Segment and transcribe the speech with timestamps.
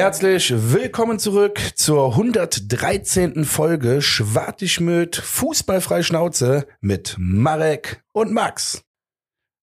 [0.00, 3.44] Herzlich willkommen zurück zur 113.
[3.44, 8.82] Folge Schwartigmüt Fußballfrei Schnauze mit Marek und Max.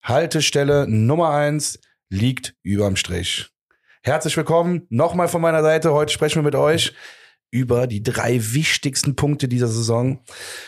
[0.03, 1.79] Haltestelle Nummer eins
[2.11, 3.49] liegt überm Strich.
[4.03, 5.91] Herzlich willkommen nochmal von meiner Seite.
[5.91, 6.93] Heute sprechen wir mit euch
[7.49, 10.19] über die drei wichtigsten Punkte dieser Saison.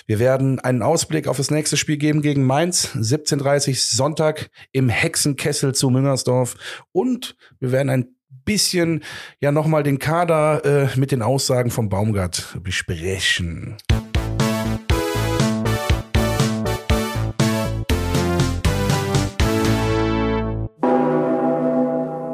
[0.08, 5.76] Wir werden einen Ausblick auf das nächste Spiel geben gegen Mainz, 17.30 Sonntag im Hexenkessel
[5.76, 6.56] zu Müngersdorf.
[6.92, 9.04] Und wir werden ein bisschen
[9.40, 13.78] ja nochmal den Kader äh, mit den Aussagen vom Baumgart besprechen.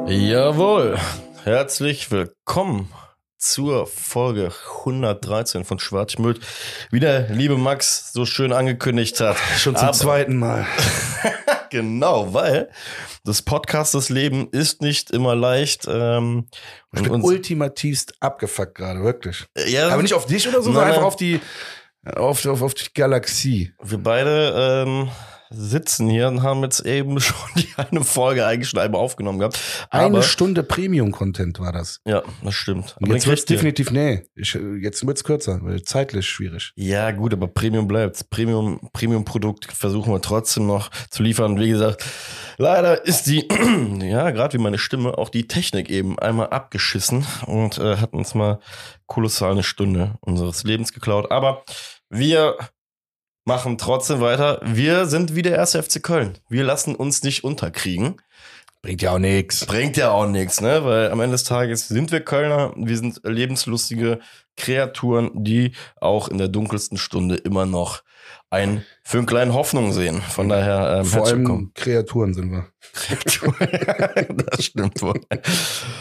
[0.08, 0.98] Jawohl,
[1.44, 2.92] herzlich willkommen
[3.38, 6.38] zur Folge 113 von Schwarzmüll.
[6.90, 9.36] Wie der liebe Max so schön angekündigt hat.
[9.58, 10.66] Schon zum Aber, zweiten Mal.
[11.70, 12.70] genau, weil
[13.24, 15.86] das Podcast das Leben ist nicht immer leicht.
[15.88, 16.46] Ähm,
[16.94, 19.46] ich bin ultimativst abgefuckt gerade, wirklich.
[19.66, 21.40] Ja, Aber nicht auf dich oder so, sondern einfach auf die,
[22.04, 23.72] auf, auf, auf die Galaxie.
[23.82, 25.10] Wir beide ähm,
[25.50, 29.58] sitzen hier und haben jetzt eben schon die eine Folge eigentlich schon einmal aufgenommen gehabt.
[29.90, 32.00] Aber, eine Stunde Premium-Content war das.
[32.04, 32.96] Ja, das stimmt.
[33.00, 36.72] Aber jetzt wird definitiv, nee, ich, jetzt wird's kürzer, weil zeitlich schwierig.
[36.76, 38.28] Ja, gut, aber Premium bleibt.
[38.30, 41.58] Premium, Premium-Produkt versuchen wir trotzdem noch zu liefern.
[41.58, 42.04] Wie gesagt,
[42.58, 43.48] leider ist die,
[44.00, 48.34] ja, gerade wie meine Stimme, auch die Technik eben einmal abgeschissen und äh, hat uns
[48.34, 48.60] mal
[49.06, 51.30] kolossal eine Stunde unseres Lebens geklaut.
[51.30, 51.64] Aber
[52.08, 52.56] wir
[53.46, 54.60] machen trotzdem weiter.
[54.64, 56.36] Wir sind wie der erste FC Köln.
[56.48, 58.20] Wir lassen uns nicht unterkriegen.
[58.82, 59.64] Bringt ja auch nichts.
[59.66, 60.84] Bringt ja auch nichts, ne?
[60.84, 64.20] Weil am Ende des Tages sind wir Kölner, wir sind lebenslustige
[64.56, 68.02] Kreaturen, die auch in der dunkelsten Stunde immer noch
[68.50, 70.22] ein Fünklein Hoffnung sehen.
[70.22, 71.72] Von daher ähm, vor allem willkommen.
[71.74, 72.66] Kreaturen sind wir.
[72.92, 75.20] Kreaturen, das stimmt wohl.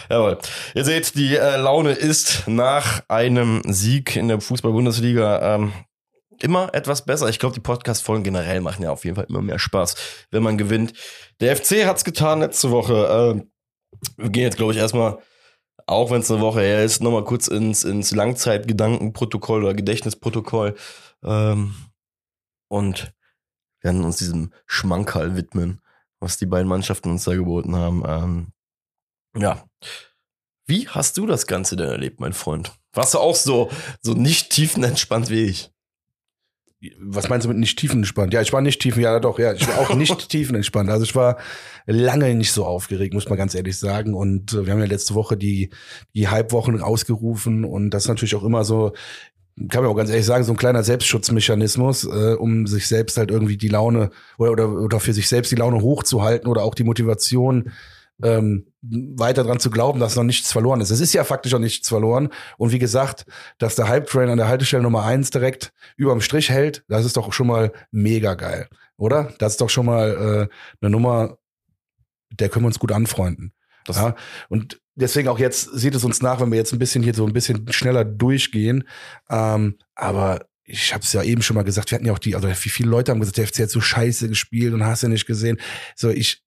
[0.10, 0.38] Jawohl.
[0.74, 5.74] Ihr seht, die äh, Laune ist nach einem Sieg in der Fußball-Bundesliga ähm,
[6.44, 7.30] immer etwas besser.
[7.30, 9.96] Ich glaube, die Podcast-Folgen generell machen ja auf jeden Fall immer mehr Spaß,
[10.32, 10.94] wenn man gewinnt.
[11.40, 12.94] Der FC hat's getan letzte Woche.
[13.38, 13.46] Äh,
[14.18, 15.20] wir gehen jetzt, glaube ich, erstmal,
[15.88, 20.76] auch wenn es eine Woche her ist, nochmal kurz ins, ins Langzeitgedankenprotokoll oder Gedächtnisprotokoll.
[21.24, 21.76] Ähm,
[22.68, 23.14] und
[23.82, 25.82] werden uns diesem Schmankerl widmen,
[26.20, 28.04] was die beiden Mannschaften uns da geboten haben.
[28.06, 28.48] Ähm,
[29.38, 29.64] ja.
[30.66, 32.74] Wie hast du das Ganze denn erlebt, mein Freund?
[32.94, 33.70] Warst du auch so,
[34.02, 35.72] so nicht tiefenentspannt wie ich?
[37.00, 38.34] Was meinst du mit nicht tiefenentspannt?
[38.34, 40.90] Ja, ich war nicht tiefen, ja doch, ja, ich war auch nicht tiefenentspannt.
[40.90, 41.38] Also ich war
[41.86, 44.14] lange nicht so aufgeregt, muss man ganz ehrlich sagen.
[44.14, 45.70] Und äh, wir haben ja letzte Woche die,
[46.14, 48.94] die Halbwochen ausgerufen und das ist natürlich auch immer so,
[49.70, 53.32] kann man auch ganz ehrlich sagen, so ein kleiner Selbstschutzmechanismus, äh, um sich selbst halt
[53.32, 56.84] irgendwie die Laune oder, oder, oder für sich selbst die Laune hochzuhalten oder auch die
[56.84, 57.72] Motivation
[58.24, 60.90] ähm, weiter dran zu glauben, dass noch nichts verloren ist.
[60.90, 62.30] Es ist ja faktisch auch nichts verloren.
[62.58, 63.26] Und wie gesagt,
[63.58, 67.34] dass der Hype-Train an der Haltestelle Nummer eins direkt überm Strich hält, das ist doch
[67.34, 69.34] schon mal mega geil, oder?
[69.40, 71.38] Das ist doch schon mal äh, eine Nummer,
[72.32, 73.54] der können wir uns gut anfreunden.
[73.86, 74.16] Das ja?
[74.50, 77.26] Und deswegen auch jetzt sieht es uns nach, wenn wir jetzt ein bisschen hier so
[77.26, 78.88] ein bisschen schneller durchgehen.
[79.30, 82.36] Ähm, aber ich habe es ja eben schon mal gesagt, wir hatten ja auch die,
[82.36, 85.10] also wie viele Leute haben gesagt, der FC hat so scheiße gespielt und hast ja
[85.10, 85.60] nicht gesehen.
[85.96, 86.45] So, ich,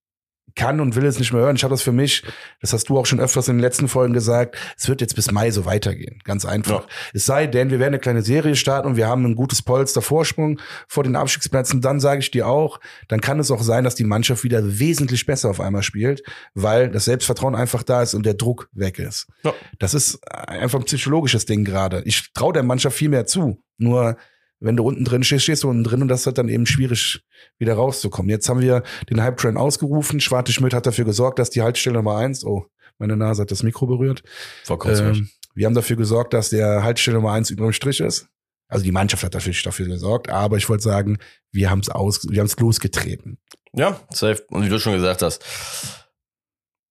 [0.54, 1.56] kann und will es nicht mehr hören.
[1.56, 2.25] Ich habe das für mich,
[2.60, 5.31] das hast du auch schon öfters in den letzten Folgen gesagt, es wird jetzt bis
[5.31, 6.20] Mai so weitergehen.
[6.25, 6.82] Ganz einfach.
[6.82, 6.88] Ja.
[7.14, 10.03] Es sei denn, wir werden eine kleine Serie starten und wir haben ein gutes Polster
[10.03, 11.81] Vorsprung vor den Abstiegsplätzen.
[11.81, 15.26] Dann sage ich dir auch, dann kann es auch sein, dass die Mannschaft wieder wesentlich
[15.26, 16.22] besser auf einmal spielt,
[16.54, 19.26] weil das Selbstvertrauen einfach da ist und der Druck weg ist.
[19.44, 19.54] Ja.
[19.78, 22.03] Das ist einfach ein psychologisches Ding gerade.
[22.04, 23.62] Ich traue der Mannschaft viel mehr zu.
[23.78, 24.16] Nur
[24.60, 27.22] wenn du unten drin stehst, stehst du unten drin und das wird dann eben schwierig,
[27.58, 28.30] wieder rauszukommen.
[28.30, 30.20] Jetzt haben wir den Hype-Train ausgerufen.
[30.20, 32.66] Schwarte Schmidt hat dafür gesorgt, dass die Haltestelle Nummer eins, oh,
[32.98, 34.22] meine Nase hat das Mikro berührt.
[34.68, 38.28] Ähm, wir haben dafür gesorgt, dass der Haltestelle Nummer eins über dem Strich ist.
[38.68, 41.18] Also die Mannschaft hat dafür, dafür gesorgt, aber ich wollte sagen,
[41.53, 43.38] wir haben es aus, wir haben es losgetreten.
[43.72, 44.44] Ja, safe.
[44.50, 45.44] Und wie du schon gesagt hast,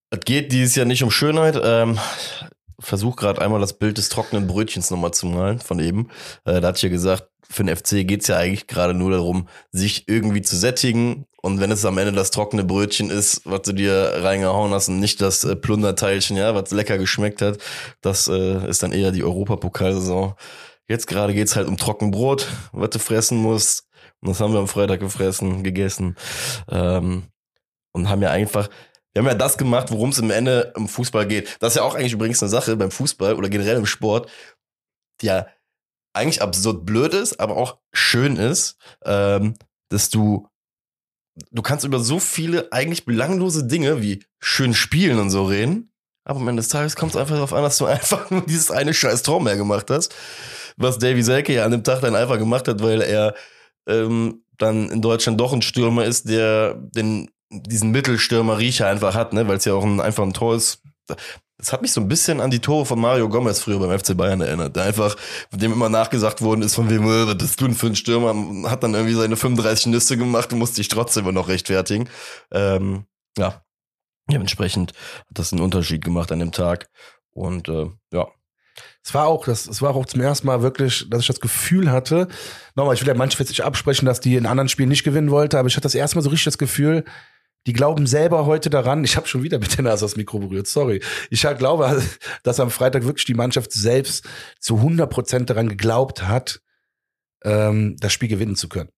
[0.09, 1.59] es geht dieses Jahr nicht um Schönheit.
[1.61, 1.99] Ähm,
[2.79, 6.09] versuch gerade einmal das Bild des trockenen Brötchens nochmal zu malen von eben.
[6.45, 10.07] Äh, da hat ja gesagt, für den FC geht's ja eigentlich gerade nur darum, sich
[10.07, 11.25] irgendwie zu sättigen.
[11.41, 14.99] Und wenn es am Ende das trockene Brötchen ist, was du dir reingehauen hast und
[14.99, 17.57] nicht das äh, Plunderteilchen, ja, was lecker geschmeckt hat,
[18.01, 20.33] das äh, ist dann eher die Europapokalsaison.
[20.89, 23.87] Jetzt gerade geht's halt um Trockenbrot, was du fressen musst.
[24.21, 26.15] Und das haben wir am Freitag gefressen, gegessen.
[26.69, 27.23] Ähm,
[27.93, 28.69] und haben ja einfach,
[29.17, 31.57] wir haben ja das gemacht, worum es im Ende im Fußball geht.
[31.59, 34.29] Das ist ja auch eigentlich übrigens eine Sache beim Fußball oder generell im Sport,
[35.21, 35.47] die ja
[36.13, 39.55] eigentlich absurd blöd ist, aber auch schön ist, ähm,
[39.89, 40.47] dass du
[41.49, 45.91] du kannst über so viele eigentlich belanglose Dinge wie schön spielen und so reden,
[46.23, 48.69] Aber am Ende des Tages kommt es einfach darauf an, dass du einfach nur dieses
[48.69, 50.13] eine scheiß Tor mehr gemacht hast.
[50.75, 53.33] Was Davy Selke ja an dem Tag dann einfach gemacht hat, weil er
[53.87, 59.33] ähm, dann in Deutschland doch ein Stürmer ist, der den, diesen Mittelstürmer Riecher einfach hat,
[59.33, 59.47] ne?
[59.47, 60.81] weil es ja auch ein, einfach ein ist.
[61.57, 64.15] Das hat mich so ein bisschen an die Tore von Mario Gomez früher beim FC
[64.15, 65.15] Bayern erinnert, der einfach,
[65.51, 68.69] dem immer nachgesagt worden ist, von wem, äh, was bist du denn für ein Stürmer,
[68.69, 72.09] hat dann irgendwie seine 35 Nüsse gemacht und musste sich trotzdem immer noch rechtfertigen.
[72.51, 73.05] Ähm,
[73.37, 73.63] ja,
[74.29, 74.93] dementsprechend
[75.29, 76.89] hat das einen Unterschied gemacht an dem Tag.
[77.31, 78.27] Und äh, ja,
[79.03, 81.91] es war auch, das, es war auch zum ersten Mal wirklich, dass ich das Gefühl
[81.91, 82.27] hatte,
[82.75, 85.57] nochmal, ich will ja manchmal nicht absprechen, dass die in anderen Spielen nicht gewinnen wollte,
[85.57, 87.05] aber ich hatte das erste Mal so richtig das Gefühl,
[87.67, 90.67] die glauben selber heute daran, ich habe schon wieder mit der Nase das Mikro berührt,
[90.67, 91.01] sorry.
[91.29, 92.01] Ich halt glaube,
[92.43, 94.25] dass am Freitag wirklich die Mannschaft selbst
[94.59, 96.61] zu 100 Prozent daran geglaubt hat,
[97.43, 98.89] ähm, das Spiel gewinnen zu können.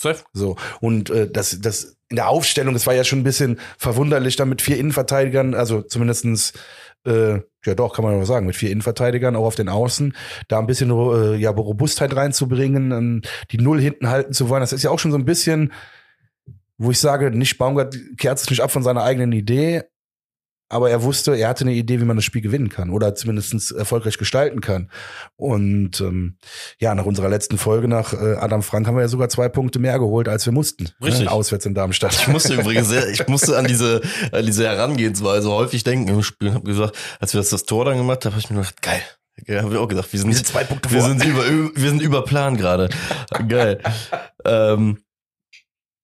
[0.00, 0.24] Safe.
[0.32, 0.56] So.
[0.80, 4.44] Und äh, das, das in der Aufstellung, das war ja schon ein bisschen verwunderlich, da
[4.44, 6.52] mit vier Innenverteidigern, also zumindestens
[7.04, 10.14] äh, ja doch, kann man aber sagen, mit vier Innenverteidigern, auch auf den Außen,
[10.48, 14.60] da ein bisschen äh, ja, Robustheit reinzubringen, ähm, die Null hinten halten zu wollen.
[14.60, 15.72] Das ist ja auch schon so ein bisschen,
[16.78, 19.84] wo ich sage, nicht Baumgart kehrt sich nicht ab von seiner eigenen Idee,
[20.68, 23.70] aber er wusste, er hatte eine Idee, wie man das Spiel gewinnen kann oder zumindest
[23.72, 24.90] erfolgreich gestalten kann.
[25.36, 26.38] Und ähm,
[26.80, 29.78] ja, nach unserer letzten Folge nach äh, Adam Frank haben wir ja sogar zwei Punkte
[29.78, 30.84] mehr geholt, als wir mussten.
[30.98, 31.26] Ne, Richtig.
[31.26, 31.30] Ne?
[31.30, 32.14] Auswärts in Darmstadt.
[32.14, 34.02] Ich musste übrigens sehr, ich musste an diese,
[34.32, 36.52] an diese Herangehensweise häufig denken im Spiel.
[36.52, 39.02] Hab gesagt, als wir das, das Tor dann gemacht haben, habe ich mir gedacht, geil.
[39.46, 41.10] Ja, habe ich auch gedacht, wir sind, wir sind zwei Punkte wir vor.
[41.10, 42.88] Sind über, wir sind über Plan gerade.
[43.48, 43.82] Geil.
[44.44, 44.98] ähm,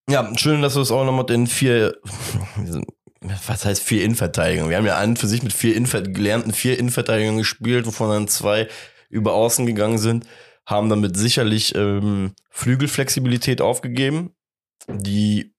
[0.08, 1.96] ja, schön, dass du es auch noch mit den vier,
[3.46, 4.70] was heißt vier Innenverteidigungen?
[4.70, 8.28] Wir haben ja an für sich mit vier Innenver gelernten vier Innenverteidigungen gespielt, wovon dann
[8.28, 8.69] zwei
[9.08, 10.26] über außen gegangen sind,
[10.66, 14.34] haben damit sicherlich ähm, Flügelflexibilität aufgegeben,
[14.88, 15.54] die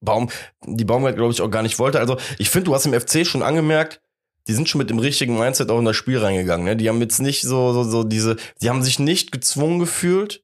[0.00, 0.30] Baum,
[0.64, 1.98] die Baumgart, glaube ich, auch gar nicht wollte.
[1.98, 4.00] Also ich finde, du hast im FC schon angemerkt,
[4.46, 6.64] die sind schon mit dem richtigen Mindset auch in das Spiel reingegangen.
[6.64, 6.76] Ne?
[6.76, 10.42] Die haben jetzt nicht so, so, so diese, die haben sich nicht gezwungen gefühlt,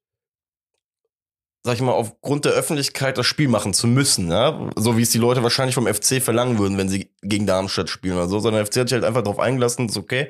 [1.65, 4.71] sag ich mal, aufgrund der Öffentlichkeit das Spiel machen zu müssen, ja?
[4.77, 8.17] so wie es die Leute wahrscheinlich vom FC verlangen würden, wenn sie gegen Darmstadt spielen
[8.17, 10.29] oder so, sondern der FC hat sich halt einfach darauf eingelassen, ist okay,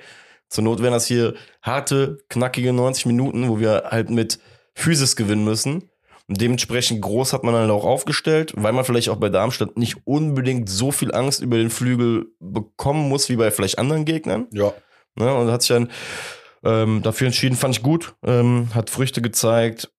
[0.48, 4.38] zur Not wären das hier harte, knackige 90 Minuten, wo wir halt mit
[4.74, 5.90] Physis gewinnen müssen.
[6.28, 10.06] Und dementsprechend groß hat man dann auch aufgestellt, weil man vielleicht auch bei Darmstadt nicht
[10.06, 14.46] unbedingt so viel Angst über den Flügel bekommen muss, wie bei vielleicht anderen Gegnern.
[14.52, 14.72] Ja.
[15.16, 15.34] Ne?
[15.34, 15.90] Und hat sich dann
[16.64, 19.90] ähm, dafür entschieden, fand ich gut, ähm, hat Früchte gezeigt,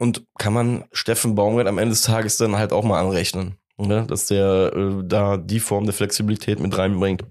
[0.00, 4.06] und kann man Steffen Baumgart am Ende des Tages dann halt auch mal anrechnen, ne?
[4.06, 7.24] dass der äh, da die Form der Flexibilität mit reinbringt.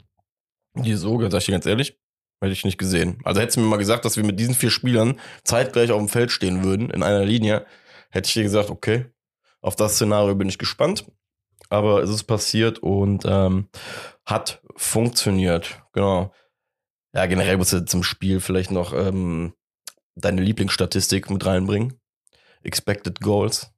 [0.76, 1.98] Die so, sag ich dir ganz ehrlich,
[2.40, 3.18] hätte ich nicht gesehen.
[3.24, 6.10] Also hättest du mir mal gesagt, dass wir mit diesen vier Spielern zeitgleich auf dem
[6.10, 7.66] Feld stehen würden, in einer Linie,
[8.12, 9.06] hätte ich dir gesagt, okay,
[9.62, 11.06] auf das Szenario bin ich gespannt.
[11.72, 13.68] Aber es ist passiert und ähm,
[14.26, 15.82] hat funktioniert.
[15.94, 16.32] Genau.
[17.14, 19.54] Ja, generell musst du zum Spiel vielleicht noch ähm,
[20.16, 21.99] deine Lieblingsstatistik mit reinbringen.
[22.64, 23.72] Expected Goals.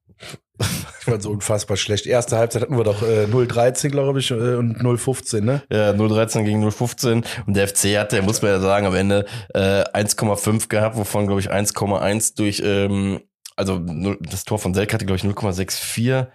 [0.98, 2.06] Ich fand so unfassbar schlecht.
[2.06, 5.62] Erste Halbzeit hatten wir doch äh, 0-13, glaube ich, äh, und 0-15, ne?
[5.70, 7.24] Ja, 0-13 gegen 0-15.
[7.46, 11.40] Und der FC hatte, muss man ja sagen, am Ende äh, 1,5 gehabt, wovon, glaube
[11.40, 13.20] ich, 1,1 durch, ähm,
[13.56, 13.80] also
[14.20, 16.28] das Tor von Selk hatte, glaube ich, 0,64.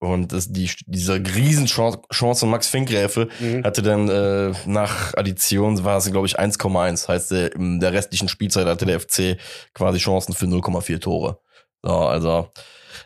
[0.00, 2.00] Und das, die, diese Riesenchance
[2.40, 3.64] von Max Finkgräfe mhm.
[3.64, 7.08] hatte dann äh, nach Addition war es, glaube ich, 1,1.
[7.08, 9.38] Heißt, der, in der restlichen Spielzeit hatte der FC
[9.74, 11.40] quasi Chancen für 0,4 Tore.
[11.82, 12.50] So, also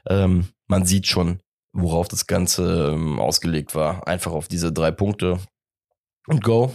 [0.08, 1.40] ähm, man sieht schon,
[1.72, 4.06] worauf das Ganze ähm, ausgelegt war.
[4.06, 5.38] Einfach auf diese drei Punkte
[6.26, 6.72] und go.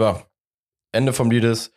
[0.00, 0.22] Ja,
[0.92, 1.72] Ende vom Lied ist.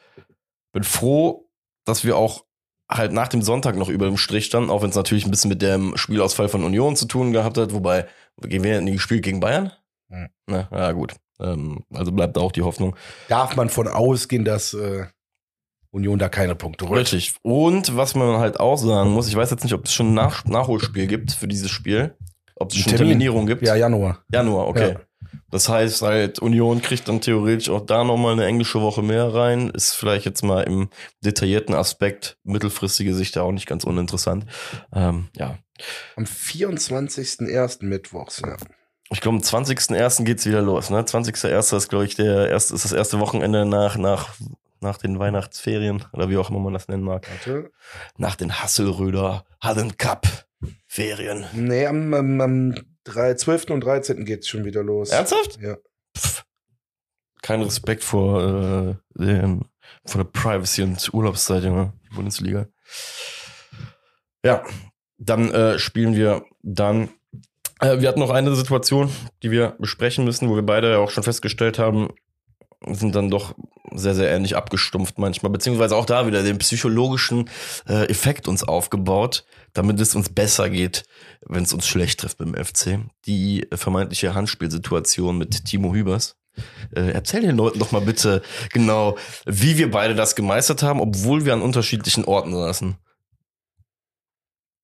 [0.74, 1.50] Bin froh,
[1.86, 2.45] dass wir auch
[2.89, 5.50] halt nach dem Sonntag noch über dem Strich standen, auch wenn es natürlich ein bisschen
[5.50, 7.74] mit dem Spielausfall von Union zu tun gehabt hat.
[7.74, 8.07] Wobei,
[8.41, 9.71] gehen wir in die gespielt gegen Bayern?
[10.09, 10.29] Hm.
[10.48, 11.15] Na, ja, gut.
[11.39, 12.95] Ähm, also bleibt da auch die Hoffnung.
[13.27, 15.05] Darf man von ausgehen, dass äh,
[15.91, 17.00] Union da keine Punkte holt.
[17.00, 17.36] Richtig.
[17.41, 20.13] Und was man halt auch sagen muss, ich weiß jetzt nicht, ob es schon ein
[20.13, 22.15] Nach Nachholspiel gibt für dieses Spiel.
[22.55, 23.08] Ob es schon Termin.
[23.08, 23.62] Terminierung gibt.
[23.63, 24.24] Ja, Januar.
[24.31, 24.93] Januar, okay.
[24.93, 25.00] Ja.
[25.51, 29.69] Das heißt halt, Union kriegt dann theoretisch auch da nochmal eine englische Woche mehr rein.
[29.69, 30.89] Ist vielleicht jetzt mal im
[31.25, 34.46] detaillierten Aspekt mittelfristige Sicht auch nicht ganz uninteressant.
[34.93, 35.58] Ähm, ja.
[36.15, 37.86] Am 24.01.
[37.86, 38.58] Mittwochs, ja.
[39.12, 40.24] Ich glaube, am 20.01.
[40.24, 41.01] geht's wieder los, ne?
[41.01, 41.75] 20.01.
[41.75, 44.29] ist, glaube ich, der erste, ist das erste Wochenende nach, nach
[44.81, 47.27] nach den Weihnachtsferien oder wie auch immer man das nennen mag.
[47.29, 47.71] Warte.
[48.17, 50.48] Nach den Hasselröder Hallen Cup
[50.88, 51.45] Ferien.
[51.53, 53.69] Nee, am, am, am 3, 12.
[53.71, 54.25] und 13.
[54.25, 55.09] geht's schon wieder los.
[55.09, 55.59] Ernsthaft?
[55.62, 55.77] Ja.
[56.17, 56.43] Pff.
[57.41, 59.65] Kein Respekt vor, äh, den,
[60.05, 62.67] vor der Privacy und Urlaubszeit, Junge, die Bundesliga.
[64.43, 64.63] Ja,
[65.17, 67.09] dann äh, spielen wir dann.
[67.79, 69.09] Äh, wir hatten noch eine Situation,
[69.41, 72.09] die wir besprechen müssen, wo wir beide ja auch schon festgestellt haben,
[72.86, 73.55] sind dann doch
[73.91, 77.50] sehr, sehr ähnlich abgestumpft manchmal, beziehungsweise auch da wieder den psychologischen
[77.88, 81.03] äh, Effekt uns aufgebaut, damit es uns besser geht,
[81.45, 83.00] wenn es uns schlecht trifft beim FC.
[83.25, 86.38] Die vermeintliche Handspielsituation mit Timo Hübers.
[86.95, 91.45] Äh, erzähl den Leuten doch mal bitte genau, wie wir beide das gemeistert haben, obwohl
[91.45, 92.98] wir an unterschiedlichen Orten saßen.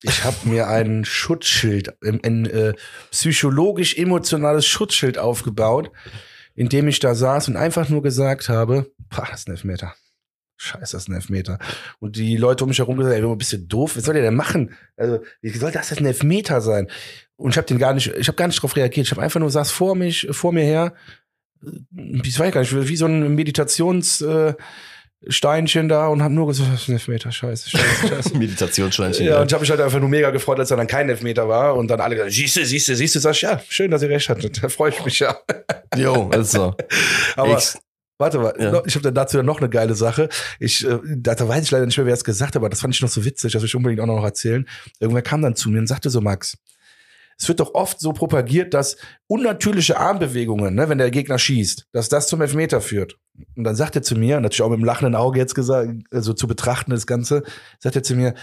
[0.01, 2.73] Ich habe mir ein Schutzschild, ein, ein äh,
[3.11, 5.91] psychologisch-emotionales Schutzschild aufgebaut,
[6.55, 9.93] in dem ich da saß und einfach nur gesagt habe, pah, das ist ein Elfmeter.
[10.57, 11.59] Scheiße, das ist ein Elfmeter.
[11.99, 14.23] Und die Leute um mich herum gesagt, ey, du bist du doof, was soll der
[14.23, 14.73] denn machen?
[14.95, 16.89] Also, wie soll das jetzt ein Elfmeter sein?
[17.35, 19.05] Und ich habe den gar nicht, ich habe gar nicht drauf reagiert.
[19.05, 20.93] Ich habe einfach nur saß vor mich, vor mir her,
[22.23, 24.53] ich weiß gar nicht, wie so ein Meditations äh,
[25.27, 28.37] Steinchen da und hab nur gesagt, das ist ein Elfmeter, scheiße, scheiße, scheiße.
[28.37, 29.25] Meditationssteinchen.
[29.25, 31.47] ja, und ich habe mich halt einfach nur mega gefreut, als er dann kein Elfmeter
[31.47, 34.29] war und dann alle gesagt, siehste, siehste, siehste, sag ich, ja, schön, dass ihr recht
[34.29, 35.37] hattet, da freue ich mich ja.
[35.95, 36.73] Jo, ist so.
[37.35, 37.73] Aber Ich-
[38.17, 38.81] warte mal, Ja.
[38.85, 40.29] ich habe dann dazu noch eine geile Sache.
[40.59, 42.79] Ich, äh, da da weiß ich leider nicht mehr, wer es gesagt hat, aber das
[42.81, 44.67] fand ich noch so witzig, das will ich unbedingt auch noch erzählen.
[44.99, 46.57] Irgendwer kam dann zu mir und sagte so, Max,
[47.37, 52.09] es wird doch oft so propagiert, dass unnatürliche Armbewegungen, ne, wenn der Gegner schießt, dass
[52.09, 53.17] das zum Elfmeter führt.
[53.55, 56.33] Und dann sagt er zu mir, natürlich auch mit dem lachenden Auge jetzt gesagt, also
[56.33, 57.43] zu betrachten das Ganze,
[57.79, 58.35] sagt er zu mir,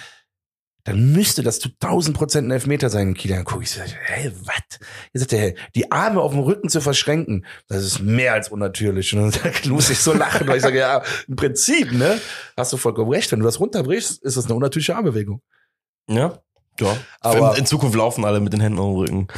[0.85, 3.31] dann müsste das zu 1000 Prozent ein Elfmeter sein in Kiel.
[3.31, 4.81] Dann gucke ich so, hey, was?
[5.13, 9.15] Er sagt hey, die Arme auf dem Rücken zu verschränken, das ist mehr als unnatürlich.
[9.15, 12.21] Und dann muss ich so lachen, weil ich sage, ja, im Prinzip, ne,
[12.57, 13.31] hast du vollkommen recht.
[13.31, 15.41] Wenn du das runterbrichst, ist das eine unnatürliche Armbewegung.
[16.09, 16.43] Ja,
[16.81, 16.97] ja.
[17.21, 19.29] Aber- in, Zukunft laufen alle mit den Händen auf dem Rücken.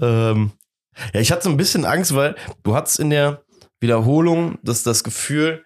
[0.00, 0.52] Ähm,
[1.14, 3.42] ja, ich hatte so ein bisschen Angst, weil du hattest in der
[3.80, 5.64] Wiederholung das, das Gefühl,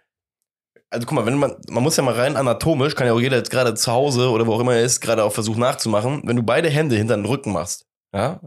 [0.91, 3.37] also guck mal, wenn man, man muss ja mal rein anatomisch, kann ja auch jeder
[3.37, 6.37] jetzt gerade zu Hause oder wo auch immer er ist, gerade auf Versuch nachzumachen, wenn
[6.37, 8.41] du beide Hände hinter den Rücken machst, ja,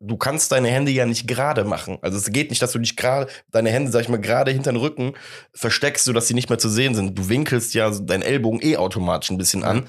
[0.00, 1.98] du kannst deine Hände ja nicht gerade machen.
[2.02, 4.72] Also es geht nicht, dass du dich gerade, deine Hände, sag ich mal, gerade hinter
[4.72, 5.14] den Rücken
[5.54, 7.18] versteckst, sodass sie nicht mehr zu sehen sind.
[7.18, 9.88] Du winkelst ja deinen Ellbogen eh automatisch ein bisschen an.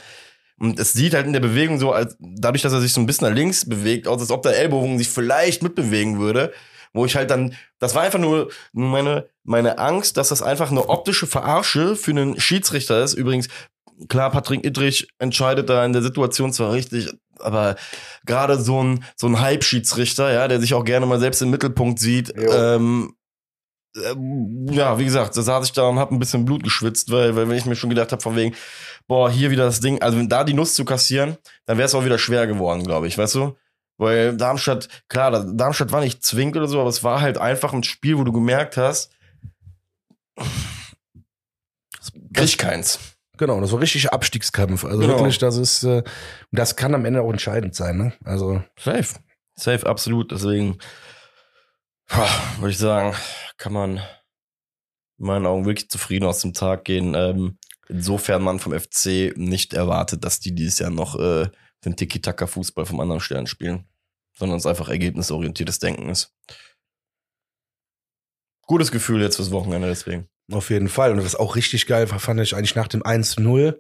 [0.58, 3.06] Und es sieht halt in der Bewegung so, als dadurch, dass er sich so ein
[3.06, 6.54] bisschen nach links bewegt, aus, als ob der Ellbogen sich vielleicht mitbewegen würde.
[6.94, 10.88] Wo ich halt dann, das war einfach nur meine, meine Angst, dass das einfach eine
[10.88, 13.16] optische Verarsche für einen Schiedsrichter ist.
[13.16, 13.50] Übrigens,
[14.08, 17.76] klar, Patrick Idrich entscheidet da in der Situation zwar richtig, aber
[18.26, 22.00] gerade so ein, so ein Hype-Schiedsrichter, ja, der sich auch gerne mal selbst im Mittelpunkt
[22.00, 22.52] sieht, Jo.
[22.54, 23.14] ähm,
[23.96, 27.48] ja, wie gesagt, da saß ich da und hab ein bisschen Blut geschwitzt, weil, weil
[27.48, 28.54] wenn ich mir schon gedacht habe, von wegen,
[29.08, 31.96] boah, hier wieder das Ding, also wenn da die Nuss zu kassieren, dann wäre es
[31.96, 33.56] auch wieder schwer geworden, glaube ich, weißt du?
[33.98, 37.72] Weil Darmstadt, klar, da- Darmstadt war nicht zwingend oder so, aber es war halt einfach
[37.72, 39.12] ein Spiel, wo du gemerkt hast,
[42.34, 43.00] krieg keins.
[43.38, 44.86] Genau, das war richtig Abstiegskampf.
[44.86, 45.18] Also Genau.
[45.18, 46.04] wirklich, das ist, äh,
[46.52, 48.14] das kann am Ende auch entscheidend sein, ne?
[48.24, 49.08] Also, Safe.
[49.56, 50.32] Safe, absolut.
[50.32, 50.78] Deswegen
[52.60, 53.14] würde ich sagen,
[53.58, 53.98] kann man
[55.18, 57.14] in meinen Augen wirklich zufrieden aus dem Tag gehen.
[57.16, 57.58] Ähm,
[57.88, 61.50] insofern man vom FC nicht erwartet, dass die dieses Jahr noch äh,
[61.86, 63.86] den Tiki-Taka-Fußball vom anderen Stern spielen,
[64.38, 66.34] sondern es einfach ergebnisorientiertes Denken ist.
[68.64, 70.28] Gutes Gefühl jetzt fürs Wochenende deswegen.
[70.52, 71.12] Auf jeden Fall.
[71.12, 73.80] Und was auch richtig geil war, fand ich eigentlich nach dem 1-0,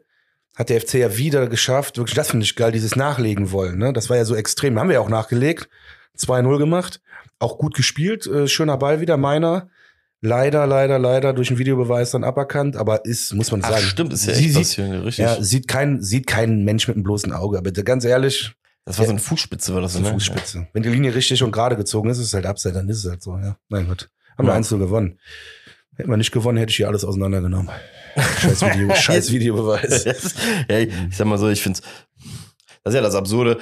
[0.56, 1.98] hat der FC ja wieder geschafft.
[1.98, 3.78] Wirklich, das finde ich geil, dieses Nachlegen wollen.
[3.78, 3.94] Ne?
[3.94, 4.80] Das war ja so extrem.
[4.80, 5.68] Haben wir ja auch nachgelegt.
[6.18, 7.02] 2-0 gemacht.
[7.40, 8.28] Auch gut gespielt.
[8.28, 9.70] Äh, schöner Ball wieder, meiner.
[10.22, 12.78] Leider, leider, leider durch den Videobeweis dann aberkannt.
[12.78, 13.84] Aber ist, muss man Ach, sagen.
[13.84, 15.18] stimmt, ist ja sie echt sieht, richtig.
[15.24, 17.58] ja, sieht kein, sieht kein Mensch mit einem bloßen Auge.
[17.58, 18.56] Aber ganz ehrlich,
[18.86, 20.14] das war so eine Fußspitze, war das so eine ne?
[20.14, 20.68] Fußspitze.
[20.74, 23.10] Wenn die Linie richtig und gerade gezogen ist, ist es halt Upside, dann ist es
[23.10, 23.58] halt so, ja.
[23.68, 24.10] Mein Gott.
[24.38, 24.58] Haben wir Ja.
[24.58, 25.20] 1 gewonnen.
[25.96, 27.70] Hätten wir nicht gewonnen, hätte ich hier alles auseinandergenommen.
[28.40, 30.06] Scheiß, Video, scheiß Videobeweis.
[30.70, 31.80] ja, ich sag mal so, ich finde
[32.84, 33.58] das ist ja das Absurde,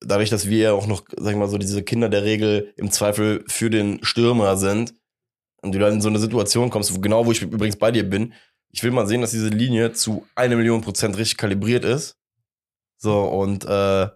[0.00, 2.90] dadurch, dass wir ja auch noch, sag ich mal so, diese Kinder der Regel im
[2.90, 4.94] Zweifel für den Stürmer sind
[5.62, 8.08] und du dann in so eine Situation kommst, wo, genau wo ich übrigens bei dir
[8.08, 8.34] bin,
[8.70, 12.16] ich will mal sehen, dass diese Linie zu eine Million Prozent richtig kalibriert ist.
[12.98, 14.08] So, und äh,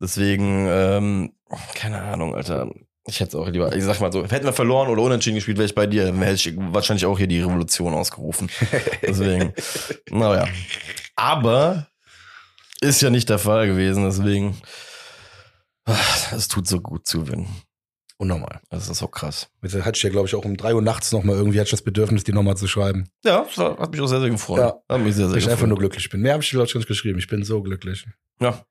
[0.00, 1.32] deswegen, ähm,
[1.74, 2.70] keine Ahnung, Alter.
[3.06, 5.56] Ich hätte es auch lieber, ich sag mal so, hätten wir verloren oder unentschieden gespielt,
[5.56, 8.50] wäre ich bei dir, hätte ich wahrscheinlich auch hier die Revolution ausgerufen.
[9.02, 9.54] Deswegen,
[10.10, 10.46] naja.
[11.16, 11.88] Aber
[12.82, 14.56] ist ja nicht der Fall gewesen, deswegen,
[16.32, 17.48] es tut so gut zu gewinnen.
[18.16, 18.60] Unnormal.
[18.68, 19.48] Das ist so krass.
[19.62, 21.70] Jetzt hatte ich ja, glaube ich, auch um drei Uhr nachts nochmal irgendwie, hatte ich
[21.70, 23.08] das Bedürfnis, die nochmal zu schreiben.
[23.24, 24.58] Ja, hat mich auch sehr, sehr gefreut.
[24.58, 24.74] Ja.
[24.88, 25.52] Hat mich sehr, sehr ich gefreut.
[25.52, 26.22] einfach nur glücklich bin.
[26.22, 27.20] Mehr habe ich, glaube ich, nicht geschrieben.
[27.20, 28.06] Ich bin so glücklich.
[28.40, 28.64] Ja.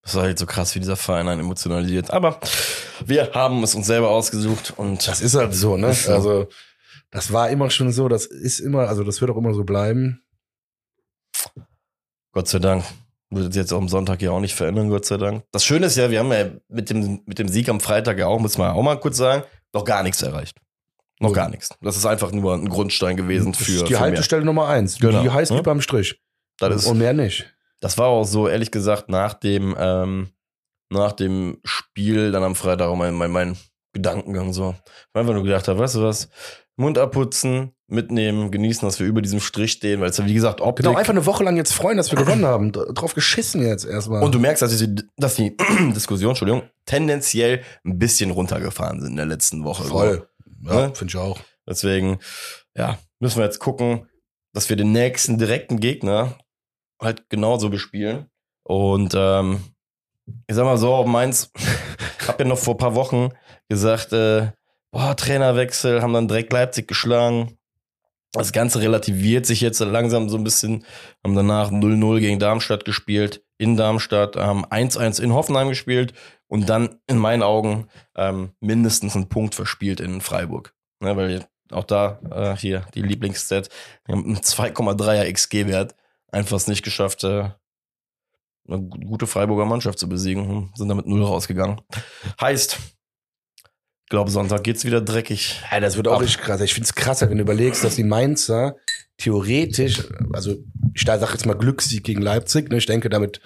[0.00, 2.10] Das war halt so krass, wie dieser Verein einen emotionalisiert.
[2.10, 2.40] Aber
[3.04, 5.88] wir haben es uns selber ausgesucht und Das ist halt so, ne?
[5.88, 6.48] Also,
[7.10, 10.22] das war immer schon so, das ist immer, also das wird auch immer so bleiben.
[12.32, 12.84] Gott sei Dank.
[13.30, 15.42] Wird jetzt auch am Sonntag ja auch nicht verändern, Gott sei Dank.
[15.50, 18.26] Das Schöne ist ja, wir haben ja mit dem, mit dem Sieg am Freitag ja
[18.28, 19.42] auch, muss man auch mal kurz sagen,
[19.72, 20.56] noch gar nichts erreicht.
[21.18, 21.70] Noch gar nichts.
[21.80, 24.00] Das ist einfach nur ein Grundstein gewesen Das für, ist die für mehr.
[24.00, 24.98] Haltestelle Nummer eins.
[24.98, 25.22] Genau.
[25.22, 25.56] Die heißt Ja.
[25.56, 26.20] lieber am Strich.
[26.58, 27.52] Das, ist, Und mehr nicht.
[27.80, 30.30] das war auch so, ehrlich gesagt, nach dem, ähm,
[30.90, 33.56] nach dem Spiel, dann am Freitag auch mein, mein, mein
[33.92, 34.74] Gedankengang so.
[34.84, 36.28] Ich hab einfach nur gedacht habe, weißt du was?
[36.76, 40.60] Mund abputzen, mitnehmen, genießen, dass wir über diesem Strich stehen, weil es ja, wie gesagt,
[40.60, 40.84] Optik.
[40.84, 42.72] Genau, einfach eine Woche lang jetzt freuen, dass wir gewonnen haben.
[42.72, 44.22] Drauf geschissen jetzt erstmal.
[44.22, 45.56] Und du merkst, dass die, dass die
[45.94, 49.84] Diskussion, Entschuldigung, tendenziell ein bisschen runtergefahren sind in der letzten Woche.
[49.84, 50.28] Voll.
[50.62, 50.94] Ja, Ne?
[50.94, 51.38] finde ich auch.
[51.68, 52.18] Deswegen,
[52.74, 54.08] ja, müssen wir jetzt gucken,
[54.52, 56.38] dass wir den nächsten direkten Gegner
[57.00, 58.26] halt genauso bespielen.
[58.62, 59.60] Und ähm,
[60.46, 61.50] ich sag mal so, Mainz,
[62.26, 63.30] hab ja noch vor ein paar Wochen
[63.68, 64.48] gesagt, äh,
[64.90, 67.58] boah, Trainerwechsel, haben dann direkt Leipzig geschlagen.
[68.32, 70.84] Das Ganze relativiert sich jetzt langsam so ein bisschen.
[71.24, 76.12] Haben danach 0-0 gegen Darmstadt gespielt, in Darmstadt, haben 1-1 in Hoffenheim gespielt
[76.46, 80.74] und dann in meinen Augen ähm, mindestens einen Punkt verspielt in Freiburg.
[81.00, 83.70] Ne, weil auch da äh, hier die Lieblingsstat,
[84.04, 85.94] wir haben einen 2,3er XG-Wert,
[86.30, 87.50] einfach es nicht geschafft, äh,
[88.68, 91.80] eine gu- gute Freiburger Mannschaft zu besiegen, sind damit null rausgegangen.
[92.40, 92.78] Heißt,
[94.06, 95.60] ich glaube, Sonntag geht's wieder dreckig.
[95.72, 96.60] Ja, das wird auch richtig krass.
[96.60, 98.76] Ich finde es krasser, wenn du überlegst, dass die Mainzer
[99.16, 100.54] theoretisch, also
[100.94, 102.76] ich sage jetzt mal Glückssieg gegen Leipzig, ne?
[102.78, 103.40] ich denke, damit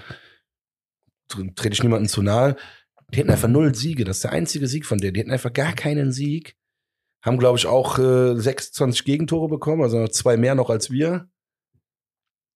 [1.33, 2.57] tr- trete ich niemandem zu nahe.
[3.11, 5.14] Die hätten einfach null Siege, das ist der einzige Sieg von denen.
[5.14, 6.57] Die hätten einfach gar keinen Sieg.
[7.25, 11.26] Haben, glaube ich, auch äh, 26 Gegentore bekommen, also zwei mehr noch als wir.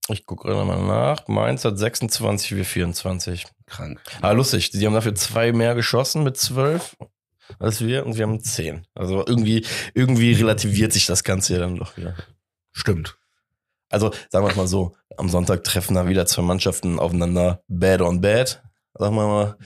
[0.08, 1.26] Ich gucke gerade mal nach.
[1.28, 3.46] Mainz hat 26, wir 24.
[3.64, 3.98] Krank.
[4.20, 4.70] Ah, lustig.
[4.72, 6.96] Die haben dafür zwei mehr geschossen mit zwölf
[7.58, 8.86] als wir und wir haben zehn.
[8.94, 12.14] Also irgendwie, irgendwie relativiert sich das Ganze ja dann doch wieder.
[12.72, 13.16] Stimmt.
[13.90, 18.00] Also sagen wir es mal so, am Sonntag treffen da wieder zwei Mannschaften aufeinander, bad
[18.00, 18.62] on bad.
[18.94, 19.58] Sagen wir mal,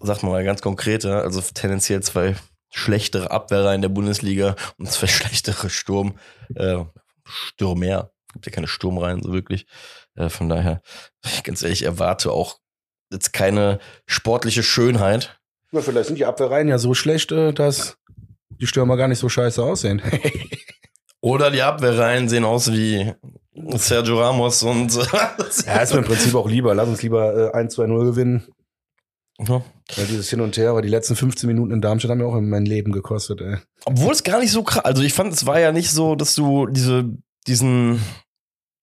[0.00, 2.36] sagt man mal ganz konkret, also tendenziell zwei
[2.72, 6.18] schlechtere Abwehrreihen der Bundesliga und zwei schlechtere Sturm,
[6.54, 6.84] äh,
[7.24, 8.10] Stürmer.
[8.32, 9.66] Gibt ja keine Sturmreihen so wirklich.
[10.14, 10.82] Äh, von daher,
[11.42, 12.58] ganz ehrlich, ich erwarte auch
[13.12, 15.39] jetzt keine sportliche Schönheit.
[15.72, 17.96] Ja, vielleicht sind die Abwehrreihen ja so schlecht, äh, dass
[18.48, 20.02] die Stürmer gar nicht so scheiße aussehen.
[21.20, 23.12] Oder die Abwehrreihen sehen aus wie
[23.76, 24.94] Sergio Ramos und
[25.66, 26.74] ja, ist mir im Prinzip auch lieber.
[26.74, 28.46] Lass uns lieber äh, 1-2-0 gewinnen.
[29.38, 29.62] Ja.
[29.96, 32.38] Ja, dieses Hin und Her, aber die letzten 15 Minuten in Darmstadt haben mir auch
[32.40, 33.56] mein Leben gekostet, ey.
[33.84, 36.34] Obwohl es gar nicht so krass, also ich fand, es war ja nicht so, dass
[36.34, 37.10] du diese,
[37.46, 38.00] diesen,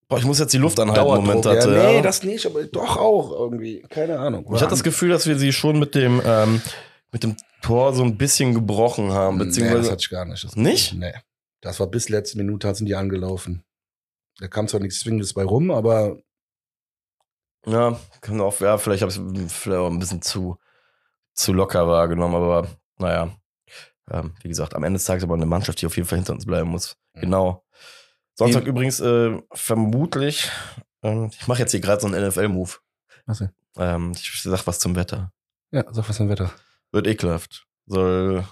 [0.08, 1.70] boah, ich muss jetzt die Luft anhalten, Moment ja, hatte.
[1.70, 2.02] nee, ja.
[2.02, 3.82] das nicht, aber doch auch irgendwie.
[3.90, 4.46] Keine Ahnung.
[4.54, 6.62] ich hatte das Gefühl, dass wir sie schon mit dem, ähm,
[7.12, 10.44] mit dem Tor so ein bisschen gebrochen haben, nee, das beziehungsweise, hatte ich gar nicht.
[10.44, 10.94] Das Nicht?
[10.94, 11.14] Nee.
[11.62, 13.64] Das war bis letzte Minute, sind die angelaufen.
[14.40, 16.18] Da kam zwar nichts Zwingendes bei rum, aber
[17.66, 20.58] ja, kann auch, ja, vielleicht habe ich es vielleicht auch ein bisschen zu,
[21.34, 22.68] zu locker wahrgenommen, aber
[22.98, 23.36] naja,
[24.10, 26.34] ähm, wie gesagt, am Ende des Tages aber eine Mannschaft, die auf jeden Fall hinter
[26.34, 26.96] uns bleiben muss.
[27.14, 27.22] Mhm.
[27.22, 27.64] Genau.
[28.38, 30.50] Sonntag Die- übrigens äh, vermutlich,
[31.04, 32.72] ähm, ich mache jetzt hier gerade so einen NFL-Move.
[33.28, 33.50] denn?
[33.78, 35.32] Ähm, ich sag was zum Wetter.
[35.72, 36.52] Ja, sag was am Wetter.
[36.92, 37.66] Wird ekelhaft.
[37.88, 38.46] Soll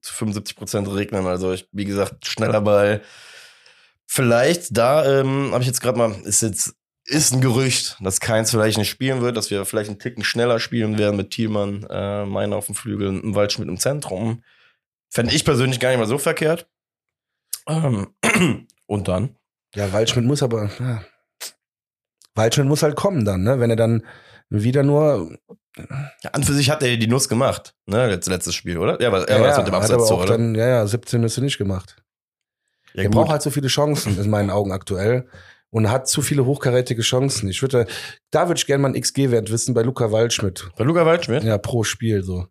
[0.00, 1.26] zu 75% regnen.
[1.26, 3.02] Also ich, wie gesagt, schneller Ball.
[4.06, 6.74] Vielleicht da, ähm, habe ich jetzt gerade mal, ist jetzt,
[7.04, 10.60] ist ein Gerücht, dass Keins vielleicht nicht spielen wird, dass wir vielleicht einen Ticken schneller
[10.60, 14.42] spielen werden mit Thielmann, äh, Meiner auf dem Flügel und Waldschmidt im Zentrum.
[15.10, 16.68] Fände ich persönlich gar nicht mal so verkehrt.
[17.66, 18.14] Ähm,
[18.92, 19.36] und dann?
[19.74, 20.70] Ja, Waldschmidt muss aber.
[20.78, 21.02] Ja.
[22.34, 23.58] Waldschmidt muss halt kommen dann, ne?
[23.58, 24.06] Wenn er dann
[24.50, 25.36] wieder nur.
[26.22, 28.06] Ja, an für sich hat er die Nuss gemacht, ne?
[28.06, 29.00] Letztes, letztes Spiel, oder?
[29.00, 30.36] Ja, aber er war das mit dem Abseits, so, auch oder?
[30.36, 31.96] dann, ja, ja, 17 ist er nicht gemacht.
[32.92, 35.28] ja, er braucht halt so viele Chancen, in meinen Augen aktuell.
[35.70, 37.48] Und hat zu viele hochkarätige Chancen.
[37.48, 37.86] Ich würde,
[38.30, 40.68] da würde ich gerne mal einen XG-Wert wissen bei Luca Waldschmidt.
[40.76, 41.44] Bei Luca Waldschmidt?
[41.44, 42.46] Ja, pro Spiel so.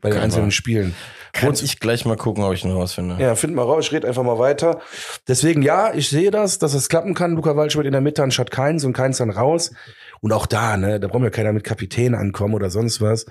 [0.00, 0.50] Bei den einzelnen.
[0.50, 0.94] Spielen.
[1.32, 3.16] Kann Und- ich gleich mal gucken, ob ich noch was finde.
[3.18, 4.80] Ja, find mal raus, ich rede einfach mal weiter.
[5.26, 7.32] Deswegen, ja, ich sehe das, dass es klappen kann.
[7.34, 9.72] Luca Waldschmidt in der Mitte anstatt Keins und Keins dann raus.
[10.20, 13.26] Und auch da, ne, da braucht ja keiner mit Kapitän ankommen oder sonst was.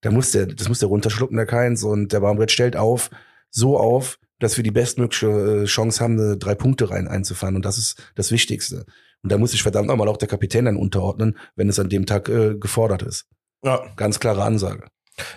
[0.00, 1.82] Da muss der, das muss der runterschlucken, der Keins.
[1.82, 3.10] Und der Baumbrett stellt auf,
[3.50, 7.56] so auf, dass wir die bestmögliche äh, Chance haben, eine drei Punkte rein einzufahren.
[7.56, 8.84] Und das ist das Wichtigste.
[9.22, 12.04] Und da muss sich verdammt nochmal auch der Kapitän dann unterordnen, wenn es an dem
[12.06, 13.26] Tag äh, gefordert ist.
[13.64, 14.88] Ja, Ganz klare Ansage.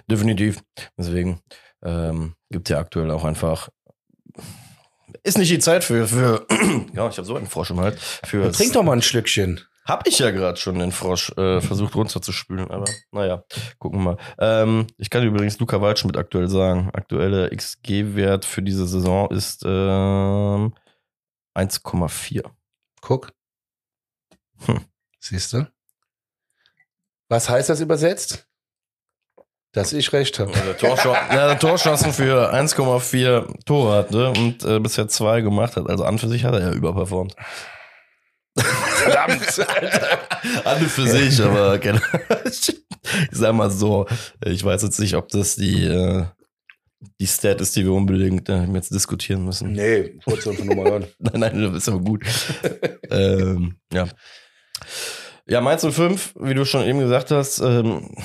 [0.10, 0.62] Definitiv.
[0.98, 1.42] Deswegen
[1.84, 3.70] ähm, gibt ja aktuell auch einfach.
[5.24, 6.08] Ist nicht die Zeit für.
[6.08, 6.46] für
[6.94, 8.00] ja, ich habe so einen Frosch im Hals.
[8.24, 9.62] Für Trink doch mal ein Schlückchen.
[9.86, 13.46] Hab ich ja gerade schon den Frosch äh, versucht runterzuspülen, aber naja,
[13.80, 14.18] gucken wir mal.
[14.38, 16.90] Ähm, ich kann übrigens Luca Waldschmidt aktuell sagen.
[16.92, 20.74] Aktuelle XG-Wert für diese Saison ist ähm,
[21.56, 22.44] 1,4.
[23.00, 23.32] Guck.
[24.66, 24.82] Hm.
[25.22, 25.68] Siehst du?
[27.30, 28.47] Was heißt das übersetzt?
[29.78, 30.52] Dass ich recht habe.
[30.54, 35.88] Der, Torschau ja, der Torchancen für 1,4 Tore hatte und äh, bisher zwei gemacht hat.
[35.88, 37.36] Also an für sich hat er ja überperformt.
[38.58, 40.20] Verdammt, Alter.
[40.66, 42.00] An und für sich, aber genau.
[42.50, 42.74] ich
[43.30, 44.08] sag mal so,
[44.44, 46.26] ich weiß jetzt nicht, ob das die, äh,
[47.20, 49.74] die Stat ist, die wir unbedingt äh, jetzt diskutieren müssen.
[49.74, 51.08] Nee, wolltest du einfach nur mal hören.
[51.20, 52.26] Nein, nein, das ist aber gut.
[53.12, 54.08] ähm, ja.
[55.48, 58.16] Ja, Mainz 05, wie du schon eben gesagt hast, ähm,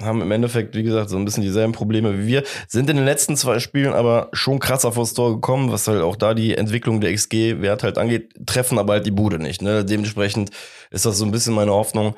[0.00, 2.44] haben im Endeffekt, wie gesagt, so ein bisschen dieselben Probleme wie wir.
[2.68, 6.16] Sind in den letzten zwei Spielen aber schon krasser vors Tor gekommen, was halt auch
[6.16, 9.62] da die Entwicklung der XG-Wert halt angeht, treffen aber halt die Bude nicht.
[9.62, 9.84] Ne?
[9.84, 10.50] Dementsprechend
[10.90, 12.14] ist das so ein bisschen meine Hoffnung,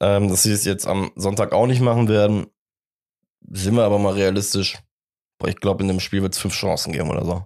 [0.00, 2.46] ähm, dass sie es jetzt am Sonntag auch nicht machen werden.
[3.50, 4.78] Sind wir aber mal realistisch.
[5.38, 7.44] Boah, ich glaube, in dem Spiel wird es fünf Chancen geben oder so.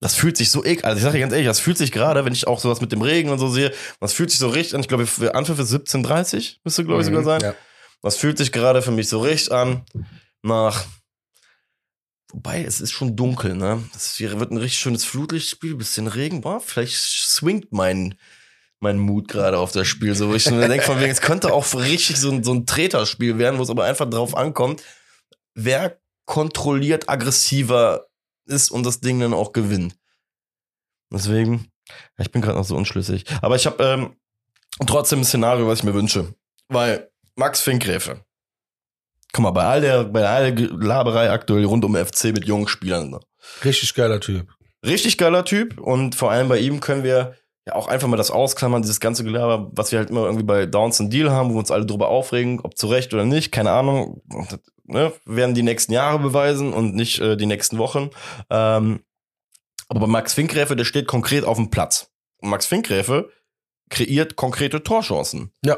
[0.00, 0.84] Das fühlt sich so ekel.
[0.84, 2.92] Also ich sage dir ganz ehrlich, das fühlt sich gerade, wenn ich auch sowas mit
[2.92, 4.80] dem Regen und so sehe, das fühlt sich so richtig an.
[4.80, 7.40] Ich glaube, für Anpfiff ist 17.30 müsste, glaube ich, sogar sein.
[7.40, 7.54] Ja.
[8.02, 9.84] Das fühlt sich gerade für mich so richtig an
[10.42, 10.86] nach.
[12.30, 13.82] Wobei, es ist schon dunkel, ne?
[13.92, 16.42] Das wird ein richtig schönes Flutlichtspiel, bisschen Regen.
[16.42, 18.16] Boah, vielleicht swingt mein,
[18.80, 20.34] mein Mut gerade auf das Spiel so.
[20.34, 23.62] Ich denke von wegen, es könnte auch richtig so ein, so ein Treterspiel werden, wo
[23.62, 24.82] es aber einfach drauf ankommt,
[25.54, 28.08] wer kontrolliert aggressiver
[28.44, 29.96] ist und das Ding dann auch gewinnt.
[31.10, 31.72] Deswegen,
[32.18, 33.24] ich bin gerade noch so unschlüssig.
[33.40, 34.16] Aber ich habe ähm,
[34.86, 36.34] trotzdem ein Szenario, was ich mir wünsche.
[36.68, 38.24] Weil Max Finkgräfe.
[39.32, 42.66] Guck mal, bei all der, bei all der Laberei aktuell rund um FC mit jungen
[42.66, 43.10] Spielern.
[43.10, 43.20] Ne?
[43.64, 44.48] Richtig geiler Typ.
[44.84, 48.32] Richtig geiler Typ und vor allem bei ihm können wir ja auch einfach mal das
[48.32, 51.54] ausklammern, dieses ganze Gelaber, was wir halt immer irgendwie bei Downs and Deal haben, wo
[51.54, 54.20] wir uns alle drüber aufregen, ob zu Recht oder nicht, keine Ahnung.
[54.26, 58.10] Das, ne, werden die nächsten Jahre beweisen und nicht äh, die nächsten Wochen.
[58.50, 59.04] Ähm,
[59.88, 62.10] aber bei Max Finkgräfe, der steht konkret auf dem Platz.
[62.38, 63.30] Und Max Finkgräfe
[63.90, 65.52] kreiert konkrete Torchancen.
[65.64, 65.76] Ja.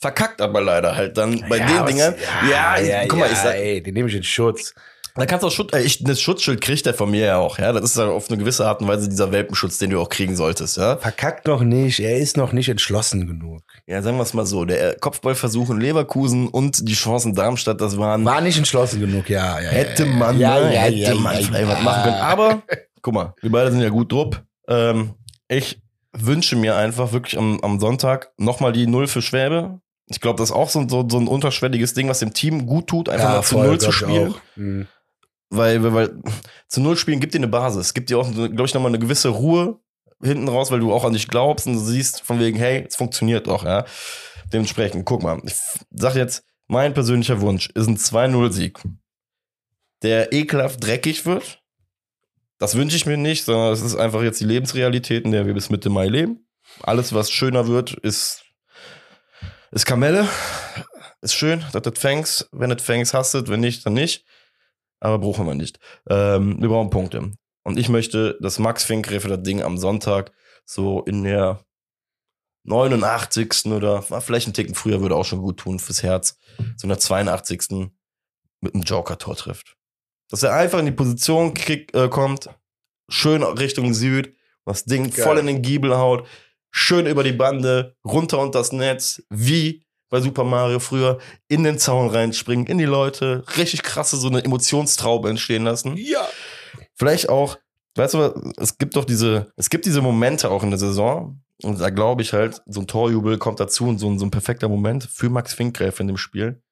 [0.00, 2.14] Verkackt aber leider halt dann bei den was- Dingen.
[2.48, 2.76] Ja,
[3.08, 4.72] guck mal, ich sag, ey, den nehme ich in Schutz.
[5.16, 7.58] da kannst du auch Schutz, äh, ich, das Schutzschild kriegt er von mir ja auch,
[7.58, 7.72] ja.
[7.72, 10.36] Das ist ja auf eine gewisse Art und Weise dieser Welpenschutz, den du auch kriegen
[10.36, 10.96] solltest, ja.
[10.98, 13.62] Verkackt noch nicht, er ist noch nicht entschlossen genug.
[13.88, 17.98] Ja, sagen wir es mal so, der Kopfballversuch in Leverkusen und die Chancen Darmstadt, das
[17.98, 19.58] waren, War nicht entschlossen genug, ja.
[19.58, 21.74] ja hätte ja, man, ja, ne, ja, hätte ja, man ja, vielleicht ja.
[21.74, 22.16] was machen können.
[22.16, 22.62] Aber,
[23.02, 24.40] guck mal, wir beide sind ja gut drupp.
[24.68, 25.14] Ähm,
[25.48, 25.80] ich
[26.12, 29.80] wünsche mir einfach wirklich am, am Sonntag nochmal die Null für Schwäbe.
[30.08, 32.86] Ich glaube, das ist auch so, so, so ein unterschwelliges Ding, was dem Team gut
[32.86, 34.34] tut, einfach Ja, mal zu voll, Null zu spielen.
[34.56, 34.86] Mhm.
[35.50, 36.22] Weil, weil, weil
[36.68, 39.28] zu Null spielen gibt dir eine Basis, gibt dir auch, glaube ich, nochmal eine gewisse
[39.28, 39.78] Ruhe
[40.22, 42.96] hinten raus, weil du auch an dich glaubst und du siehst von wegen, hey, es
[42.96, 43.84] funktioniert doch, ja.
[44.52, 45.54] Dementsprechend, guck mal, ich
[45.90, 48.80] sag jetzt, mein persönlicher Wunsch ist ein 2-0-Sieg,
[50.02, 51.62] der ekelhaft dreckig wird.
[52.58, 55.54] Das wünsche ich mir nicht, sondern es ist einfach jetzt die Lebensrealität, in der wir
[55.54, 56.46] bis Mitte Mai leben.
[56.82, 58.44] Alles, was schöner wird, ist,
[59.70, 60.28] ist Kamelle.
[61.20, 62.48] Ist schön, dass das fängst.
[62.52, 63.48] Wenn es fängst, hast du.
[63.48, 64.24] Wenn nicht, dann nicht.
[65.00, 65.78] Aber brauchen wir nicht.
[66.08, 67.32] Ähm, wir brauchen Punkte.
[67.64, 70.32] Und ich möchte, dass Max Finkgräfe das Ding am Sonntag
[70.64, 71.60] so in der
[72.64, 73.66] 89.
[73.66, 76.38] oder vielleicht einen Ticken früher würde auch schon gut tun fürs Herz,
[76.76, 77.90] so in der 82.
[78.60, 79.76] mit einem Joker-Tor trifft.
[80.30, 82.50] Dass er einfach in die Position krieg, äh, kommt,
[83.08, 84.34] schön Richtung Süd,
[84.66, 85.24] das Ding Geil.
[85.24, 86.26] voll in den Giebel haut,
[86.70, 91.78] schön über die Bande, runter unter das Netz, wie bei Super Mario früher, in den
[91.78, 96.26] Zaun reinspringen, in die Leute, richtig krasse so eine Emotionstraube entstehen lassen Ja.
[96.94, 97.58] vielleicht auch,
[97.96, 101.40] weißt du, es gibt doch diese, es gibt diese Momente auch in der Saison.
[101.62, 104.30] Und da glaube ich halt, so ein Torjubel kommt dazu und so ein, so ein
[104.30, 106.62] perfekter Moment für Max Finkgräf in dem Spiel.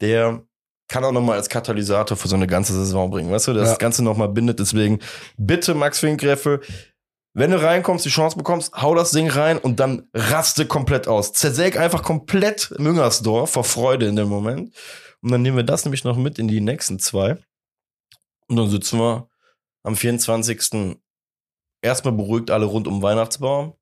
[0.00, 0.42] Der
[0.88, 3.30] kann auch nochmal als Katalysator für so eine ganze Saison bringen.
[3.30, 3.68] Weißt du, der Ja.
[3.68, 4.58] das Ganze nochmal bindet.
[4.58, 4.98] Deswegen
[5.36, 6.60] bitte Max Finkgräfe,
[7.32, 11.32] wenn du reinkommst, die Chance bekommst, hau das Ding rein und dann raste komplett aus.
[11.32, 14.74] Zersäg einfach komplett Müngersdorf vor Freude in dem Moment.
[15.22, 17.38] Und dann nehmen wir das nämlich noch mit in die nächsten zwei.
[18.48, 19.28] Und dann sitzen wir
[19.84, 20.98] am 24.
[21.82, 23.74] erstmal beruhigt alle rund um Weihnachtsbaum,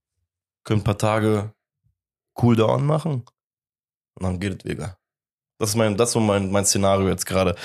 [0.65, 1.55] können ein paar Tage
[2.35, 3.25] Cooldown machen
[4.15, 4.99] und dann geht es wieder.
[5.59, 7.57] Das ist mein, das ist so mein, mein Szenario jetzt gerade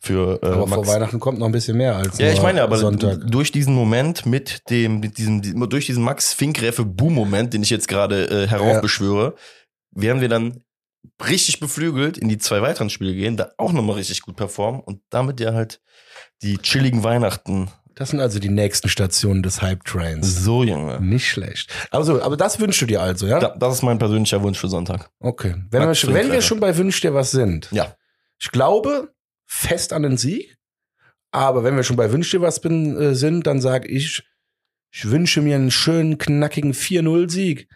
[0.00, 0.88] für äh, Aber vor Max.
[0.88, 3.20] Weihnachten kommt noch ein bisschen mehr als Ja, ich meine, ja, aber Sonntag.
[3.26, 7.88] durch diesen Moment mit dem, mit diesem, durch diesen Max Finkgräfe Boom-Moment, den ich jetzt
[7.88, 9.34] gerade äh, heraufbeschwöre,
[9.90, 10.62] werden wir dann
[11.26, 15.00] richtig beflügelt in die zwei weiteren Spiele gehen, da auch nochmal richtig gut performen und
[15.10, 15.80] damit ja halt
[16.42, 17.68] die chilligen Weihnachten.
[18.00, 20.42] Das sind also die nächsten Stationen des Hype-Trains.
[20.42, 20.98] So, Junge.
[21.02, 21.70] Nicht schlecht.
[21.90, 23.38] Also, aber das wünschst du dir also, ja?
[23.38, 25.10] Da, das ist mein persönlicher Wunsch für Sonntag.
[25.20, 25.56] Okay.
[25.70, 27.68] Wenn wir, schon- wenn wir schon bei Wünsch dir was sind.
[27.72, 27.94] Ja.
[28.40, 29.12] Ich glaube
[29.44, 30.56] fest an den Sieg.
[31.30, 34.22] Aber wenn wir schon bei Wünsch dir was bin, äh, sind, dann sage ich,
[34.90, 37.68] ich wünsche mir einen schönen, knackigen 4-0-Sieg.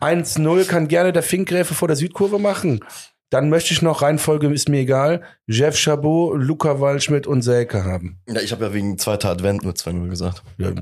[0.00, 2.84] 1-0 kann gerne der Finkgräfe vor der Südkurve machen.
[3.30, 8.20] Dann möchte ich noch, Reihenfolge ist mir egal, Jeff Chabot, Luca Waldschmidt und Selke haben.
[8.28, 10.42] Ja, ich habe ja wegen zweiter Advent nur 2-0 gesagt.
[10.58, 10.72] Ja,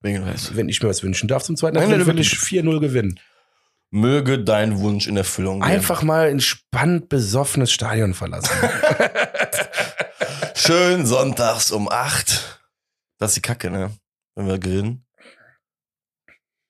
[0.00, 3.18] Wegen wenn ich mir was wünschen darf zum zweiten Advent, will ich 4-0 gewinnen.
[3.90, 5.68] Möge dein Wunsch in Erfüllung gehen.
[5.68, 8.52] Einfach mal entspannt besoffenes Stadion verlassen.
[10.54, 12.60] Schön sonntags um 8.
[13.18, 13.90] Das ist die Kacke, ne?
[14.36, 15.06] Wenn wir grillen.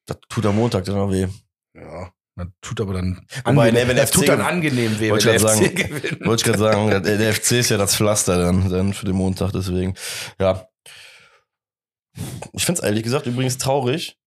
[0.07, 1.27] Das tut am Montag dann noch weh.
[1.75, 5.05] ja, das tut aber dann Wobei, angenehm, nee, wenn das FC tut dann angenehm weh,
[5.07, 5.75] wenn Wollte der ich FC sagen.
[5.75, 6.21] gewinnt.
[6.27, 9.17] Wollte ich gerade sagen, der, der FC ist ja das Pflaster dann, dann für den
[9.17, 9.95] Montag, deswegen.
[10.39, 10.69] Ja.
[12.53, 14.19] Ich find's ehrlich gesagt übrigens traurig,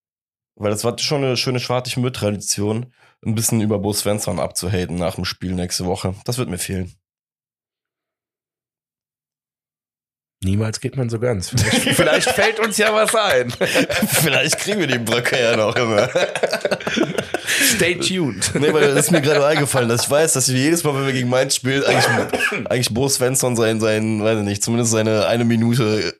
[0.55, 2.93] weil das war schon eine schöne Schwartig-Müll-Tradition,
[3.25, 6.15] ein bisschen über Bo Svensson abzuhaten nach dem Spiel nächste Woche.
[6.25, 6.93] Das wird mir fehlen.
[10.43, 11.49] Niemals geht man so ganz.
[11.49, 13.51] Vielleicht, vielleicht fällt uns ja was ein.
[13.51, 16.09] Vielleicht kriegen wir die Brücke ja noch immer.
[17.75, 18.51] Stay tuned.
[18.55, 21.05] Nee, weil das ist mir gerade eingefallen, dass ich weiß, dass wir jedes Mal, wenn
[21.05, 22.05] wir gegen Mainz spielen, eigentlich,
[22.69, 26.13] eigentlich Bo Svensson sein, sein, weiß ich nicht, zumindest seine eine Minute,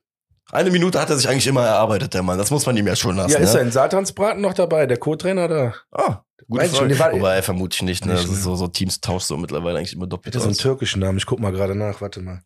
[0.52, 2.38] eine Minute hat er sich eigentlich immer erarbeitet, der Mann.
[2.38, 3.32] Das muss man ihm ja schon lassen.
[3.32, 3.60] Ja, ist ne?
[3.60, 5.74] er in Satansbraten noch dabei, der Co-Trainer da?
[5.92, 6.88] Ah, gute Weiß Frage.
[6.88, 8.14] nicht, war- Wobei, vermute ich nicht, ne?
[8.14, 8.44] Nicht, Das ist ne?
[8.44, 10.62] so, so Teams tauscht so mittlerweile eigentlich immer doppelt Hat so einen aus.
[10.62, 11.18] türkischen Namen?
[11.18, 12.42] Ich guck mal gerade nach, warte mal.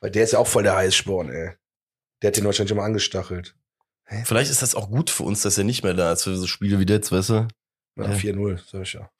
[0.00, 1.50] Weil der ist ja auch voll der Heißsporn, ey.
[2.22, 3.54] Der hat den wahrscheinlich immer angestachelt.
[4.24, 6.48] Vielleicht ist das auch gut für uns, dass er nicht mehr da ist für so
[6.48, 7.48] Spiele wie jetzt, weißt du?
[8.04, 8.16] Ja, Ja.
[8.16, 9.10] 4-0, sag ich ja.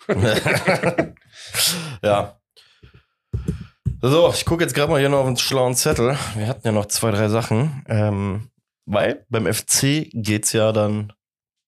[2.02, 2.40] ja.
[4.02, 6.16] So, ich gucke jetzt gerade mal hier noch auf den schlauen Zettel.
[6.34, 7.84] Wir hatten ja noch zwei, drei Sachen.
[7.88, 8.50] Ähm,
[8.86, 11.12] weil beim FC geht's ja dann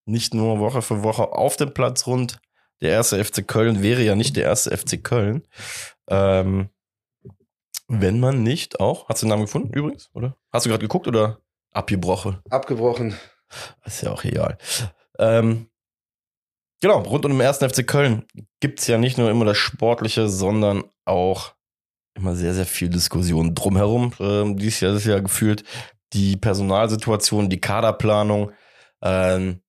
[0.06, 2.40] nicht nur Woche für Woche auf dem Platz rund.
[2.80, 5.46] Der erste FC Köln wäre ja nicht der erste FC Köln.
[6.08, 6.70] Ähm,
[7.86, 9.08] wenn man nicht auch.
[9.08, 10.36] Hast du den Namen gefunden übrigens, oder?
[10.50, 11.38] Hast du gerade geguckt oder
[11.72, 12.38] abgebrochen?
[12.50, 13.16] Abgebrochen.
[13.84, 14.56] Ist ja auch egal.
[15.18, 15.68] Ähm,
[16.82, 18.26] genau, rund um den ersten FC Köln
[18.60, 21.54] gibt's ja nicht nur immer das Sportliche, sondern auch
[22.14, 24.12] immer sehr, sehr viel Diskussion drumherum.
[24.20, 25.64] Ähm, dies Jahr ist ja gefühlt
[26.12, 28.52] die Personalsituation, die Kaderplanung,
[29.02, 29.62] ähm,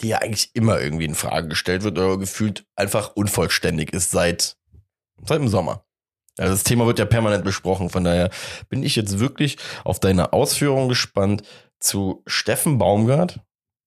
[0.00, 4.56] die ja eigentlich immer irgendwie in Frage gestellt wird oder gefühlt einfach unvollständig ist seit,
[5.24, 5.84] seit dem Sommer.
[6.38, 8.30] Also das Thema wird ja permanent besprochen, von daher
[8.70, 11.42] bin ich jetzt wirklich auf deine Ausführung gespannt
[11.78, 13.40] zu Steffen Baumgart,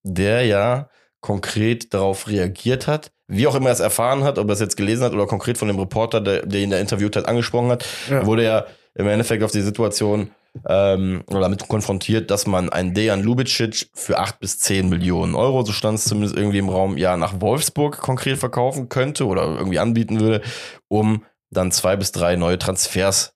[0.04, 0.90] der ja
[1.24, 4.76] konkret darauf reagiert hat, wie auch immer er es erfahren hat, ob er es jetzt
[4.78, 7.86] gelesen hat oder konkret von dem Reporter, der, der ihn da interviewt hat, angesprochen hat,
[8.10, 8.26] Ja.
[8.26, 10.30] wurde er im Endeffekt auf die Situation
[10.70, 15.64] ähm, oder damit konfrontiert, dass man einen Dejan Lubicic für acht bis zehn Millionen Euro,
[15.64, 19.80] so stand es zumindest irgendwie im Raum, ja, nach Wolfsburg konkret verkaufen könnte oder irgendwie
[19.80, 20.42] anbieten würde,
[20.90, 23.33] um dann zwei bis drei neue Transfers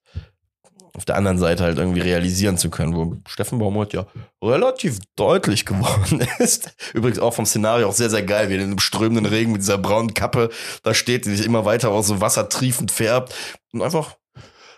[0.98, 4.08] auf der anderen Seite halt irgendwie realisieren zu können, wo Steffen Baumgart ja
[4.44, 6.76] relativ deutlich geworden ist.
[6.94, 9.62] Übrigens auch vom Szenario auch sehr, sehr geil, wie er in dem strömenden Regen mit
[9.62, 10.50] dieser braunen Kappe
[10.82, 13.34] da steht, die sich immer weiter aus so wassertriefend färbt
[13.72, 14.16] und einfach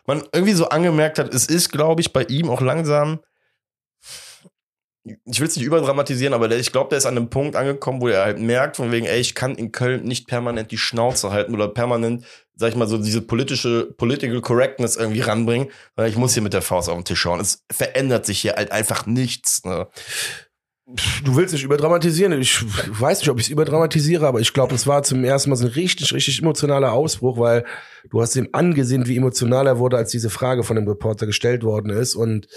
[0.06, 3.20] man irgendwie so angemerkt hat, es ist, glaube ich, bei ihm auch langsam
[5.26, 8.02] ich will es nicht überdramatisieren, aber der, ich glaube, der ist an einem Punkt angekommen,
[8.02, 11.32] wo er halt merkt, von wegen, ey, ich kann in Köln nicht permanent die Schnauze
[11.32, 16.18] halten oder permanent, sag ich mal, so diese politische, political correctness irgendwie ranbringen, sondern ich
[16.18, 17.40] muss hier mit der Faust auf den Tisch schauen.
[17.40, 19.64] Es verändert sich hier halt einfach nichts.
[19.64, 19.88] Ne?
[21.24, 22.40] Du willst nicht überdramatisieren.
[22.42, 22.64] Ich
[23.00, 25.68] weiß nicht, ob ich es überdramatisiere, aber ich glaube, es war zum ersten Mal so
[25.68, 27.64] ein richtig, richtig emotionaler Ausbruch, weil
[28.10, 31.64] du hast ihm angesehen, wie emotional er wurde, als diese Frage von dem Reporter gestellt
[31.64, 32.16] worden ist.
[32.16, 32.48] Und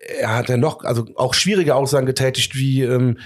[0.00, 3.18] er hat ja noch, also auch schwierige Aussagen getätigt, wie, ähm,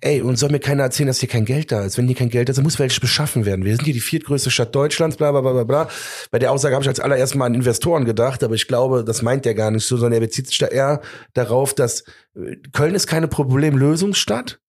[0.00, 1.98] ey, uns soll mir keiner erzählen, dass hier kein Geld da ist.
[1.98, 3.64] Wenn hier kein Geld ist, dann muss welches beschaffen werden.
[3.64, 5.88] Wir sind hier die viertgrößte Stadt Deutschlands, bla bla bla bla bla.
[6.30, 9.22] Bei der Aussage habe ich als allererstes mal an Investoren gedacht, aber ich glaube, das
[9.22, 11.00] meint er gar nicht so, sondern er bezieht sich da eher
[11.34, 12.04] darauf, dass
[12.36, 14.60] äh, Köln ist keine Problemlösungsstadt,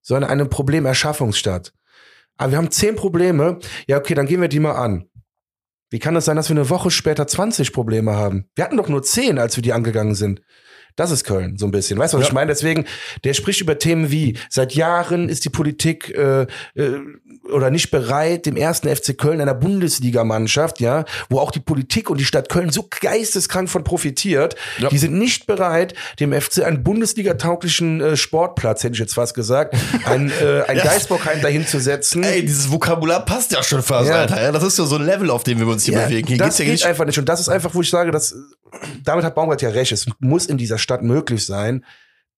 [0.00, 1.72] sondern eine Problemerschaffungsstadt.
[2.38, 3.58] Aber wir haben zehn Probleme.
[3.88, 5.04] Ja, okay, dann gehen wir die mal an.
[5.90, 8.48] Wie kann es sein, dass wir eine Woche später 20 Probleme haben?
[8.54, 10.42] Wir hatten doch nur zehn, als wir die angegangen sind.
[10.96, 11.96] Das ist Köln, so ein bisschen.
[11.98, 12.30] Weißt du, was Ja.
[12.30, 12.48] ich meine?
[12.48, 12.84] Deswegen,
[13.22, 16.42] der spricht über Themen wie, seit Jahren ist die Politik äh,
[16.74, 16.98] äh,
[17.52, 22.18] oder nicht bereit, dem ersten FC Köln einer Bundesligamannschaft, ja, wo auch die Politik und
[22.18, 24.88] die Stadt Köln so geisteskrank von profitiert, Ja.
[24.88, 29.74] die sind nicht bereit, dem FC einen Bundesliga-tauglichen äh, Sportplatz, hätte ich jetzt fast gesagt,
[30.04, 30.84] ein, äh, ein Ja.
[30.84, 32.22] Geisbockheim dahin zu setzen.
[32.22, 34.16] Ey, dieses Vokabular passt ja schon fast, Ja.
[34.20, 34.40] Alter.
[34.42, 36.28] Ja, das ist ja so ein Level, auf dem wir uns hier bewegen.
[36.28, 36.86] Hier das geht's ja geht nicht.
[36.86, 37.18] einfach nicht.
[37.18, 38.34] Und das ist einfach, wo ich sage, dass
[39.04, 39.92] damit hat Baumgart ja recht.
[39.92, 41.84] Es muss in dieser Stadt möglich sein,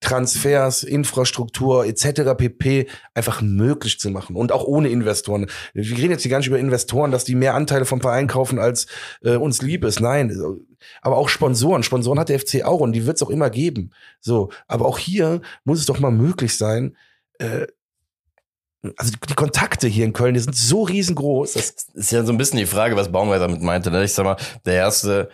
[0.00, 2.34] Transfers, Infrastruktur etc.
[2.36, 2.88] pp.
[3.14, 5.46] einfach möglich zu machen und auch ohne Investoren.
[5.74, 8.58] Wir reden jetzt hier gar nicht über Investoren, dass die mehr Anteile vom Verein kaufen,
[8.58, 8.86] als
[9.22, 10.00] äh, uns lieb ist.
[10.00, 10.34] Nein,
[11.02, 11.82] aber auch Sponsoren.
[11.82, 13.92] Sponsoren hat der FC auch und die wird es auch immer geben.
[14.20, 16.96] So, aber auch hier muss es doch mal möglich sein,
[17.38, 17.66] äh,
[18.96, 21.52] also die Kontakte hier in Köln, die sind so riesengroß.
[21.52, 23.90] Das ist ja so ein bisschen die Frage, was Baumgart damit meinte.
[23.90, 24.04] Ne?
[24.04, 25.28] Ich sag mal, der erste,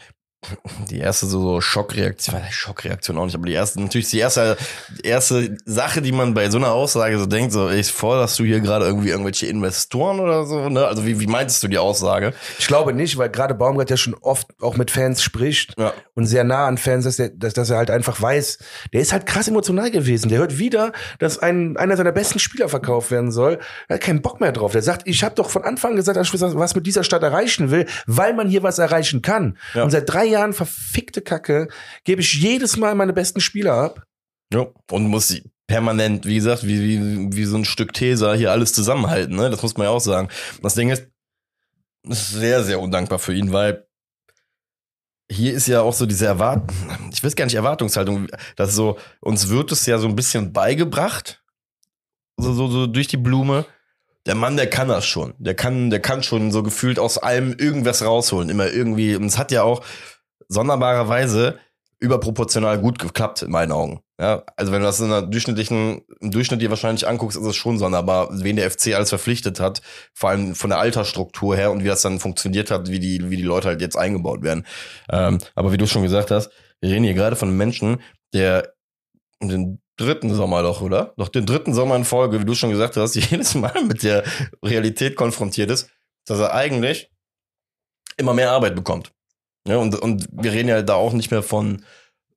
[0.91, 4.57] die erste so, so Schockreaktion, Schockreaktion auch nicht, aber die erste, natürlich die erste,
[5.03, 8.61] erste Sache, die man bei so einer Aussage so denkt, so, ich forderst du hier
[8.61, 10.87] gerade irgendwie irgendwelche Investoren oder so, ne?
[10.87, 12.33] Also wie, wie meintest du die Aussage?
[12.59, 15.93] Ich glaube nicht, weil gerade Baumgart ja schon oft auch mit Fans spricht Ja.
[16.15, 18.59] und sehr nah an Fans ist, der- dass, dass er halt einfach weiß,
[18.93, 20.29] der ist halt krass emotional gewesen.
[20.29, 23.59] Der hört wieder, dass ein, einer seiner besten Spieler verkauft werden soll.
[23.89, 24.73] Er hat keinen Bock mehr drauf.
[24.73, 27.23] Der sagt, ich habe doch von Anfang an gesagt, dass ich was mit dieser Stadt
[27.23, 29.57] erreichen will, weil man hier was erreichen kann.
[29.75, 29.85] Ja.
[29.85, 31.69] Und seit drei Jahren verfickte Kacke
[32.05, 34.07] gebe ich jedes Mal meine besten Spieler ab.
[34.53, 34.67] Ja.
[34.91, 38.73] Und muss sie permanent, wie gesagt, wie, wie, wie so ein Stück Tesa hier alles
[38.73, 39.51] zusammenhalten, ne?
[39.51, 40.29] Das muss man ja auch sagen.
[40.63, 41.09] Das Ding ist
[42.09, 43.87] sehr, sehr undankbar für ihn, weil
[45.29, 46.77] hier ist ja auch so diese Erwartung,
[47.13, 51.43] ich weiß gar nicht, Erwartungshaltung, dass so, uns wird es ja so ein bisschen beigebracht,
[52.37, 53.67] so, so, so durch die Blume.
[54.27, 55.35] Der Mann, der kann das schon.
[55.39, 58.51] Der kann, der kann schon so gefühlt aus allem irgendwas rausholen.
[58.51, 59.15] Immer irgendwie.
[59.15, 59.85] Und es hat ja auch
[60.49, 61.59] sonderbarerweise
[61.99, 64.01] überproportional gut geklappt in meinen Augen.
[64.21, 67.57] Ja, also wenn du das in einer durchschnittlichen, im Durchschnitt dir wahrscheinlich anguckst, ist es
[67.57, 69.83] schon sonderbar, wen der FC alles verpflichtet hat,
[70.15, 73.37] vor allem von der Altersstruktur her und wie das dann funktioniert hat, wie die, wie
[73.37, 74.67] die Leute halt jetzt eingebaut werden.
[75.11, 78.01] Ähm, aber wie du schon gesagt hast, wir reden hier gerade von einem Menschen,
[78.33, 78.73] der
[79.43, 81.15] den dritten Sommer doch, oder?
[81.17, 84.25] Doch den dritten Sommer in Folge, wie du schon gesagt hast, jedes Mal mit der
[84.63, 85.91] Realität konfrontiert ist,
[86.27, 87.11] dass er eigentlich
[88.17, 89.13] immer mehr Arbeit bekommt.
[89.67, 91.85] Ja, und, und wir reden ja da auch nicht mehr von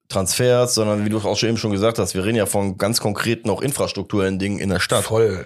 [0.10, 3.00] Transfers, sondern wie du auch schon eben schon gesagt hast, wir reden ja von ganz
[3.00, 5.06] konkreten auch infrastrukturellen Dingen in der Stadt.
[5.06, 5.46] Voll.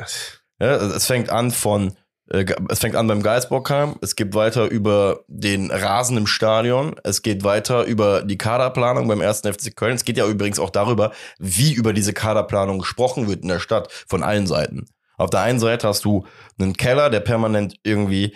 [0.60, 1.98] Ja, es fängt an von,
[2.30, 7.22] äh, es fängt an beim Geisbockheim, es geht weiter über den Rasen im Stadion, es
[7.22, 9.96] geht weiter über die Kaderplanung beim ersten FC Köln.
[9.96, 13.92] Es geht ja übrigens auch darüber, wie über diese Kaderplanung gesprochen wird in der Stadt
[14.08, 14.86] von allen Seiten.
[15.18, 16.26] Auf der einen Seite hast du
[16.58, 18.36] einen Keller, der permanent irgendwie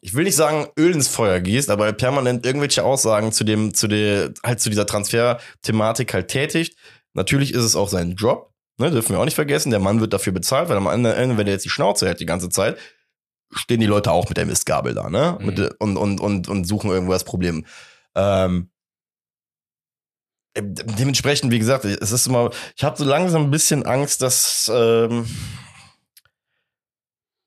[0.00, 3.88] ich will nicht sagen Öl ins Feuer gießt, aber permanent irgendwelche Aussagen zu dem, zu
[3.88, 6.76] der, halt zu dieser Transfer-Thematik halt tätigt.
[7.14, 9.70] Natürlich ist es auch sein Job, ne, dürfen wir auch nicht vergessen.
[9.70, 12.26] Der Mann wird dafür bezahlt, weil am Ende, wenn er jetzt die Schnauze hält die
[12.26, 12.78] ganze Zeit,
[13.54, 15.38] stehen die Leute auch mit der Mistgabel da, ne?
[15.38, 15.46] Mhm.
[15.46, 17.66] Mit, und, und, und, und suchen irgendwo das Problem.
[18.14, 18.70] Ähm,
[20.54, 24.70] ähm, dementsprechend, wie gesagt, es ist immer, ich habe so langsam ein bisschen Angst, dass
[24.72, 25.26] ähm,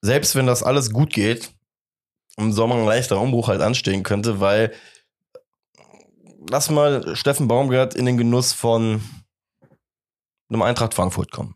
[0.02, 1.55] selbst wenn das alles gut geht,
[2.38, 4.74] im Sommer ein leichter Umbruch halt anstehen könnte, weil
[6.50, 9.02] lass mal Steffen Baumgart in den Genuss von
[10.50, 11.56] einem Eintracht Frankfurt kommen.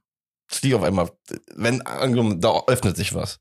[0.63, 1.11] Die auf einmal,
[1.55, 1.83] wenn
[2.41, 3.39] da öffnet sich was.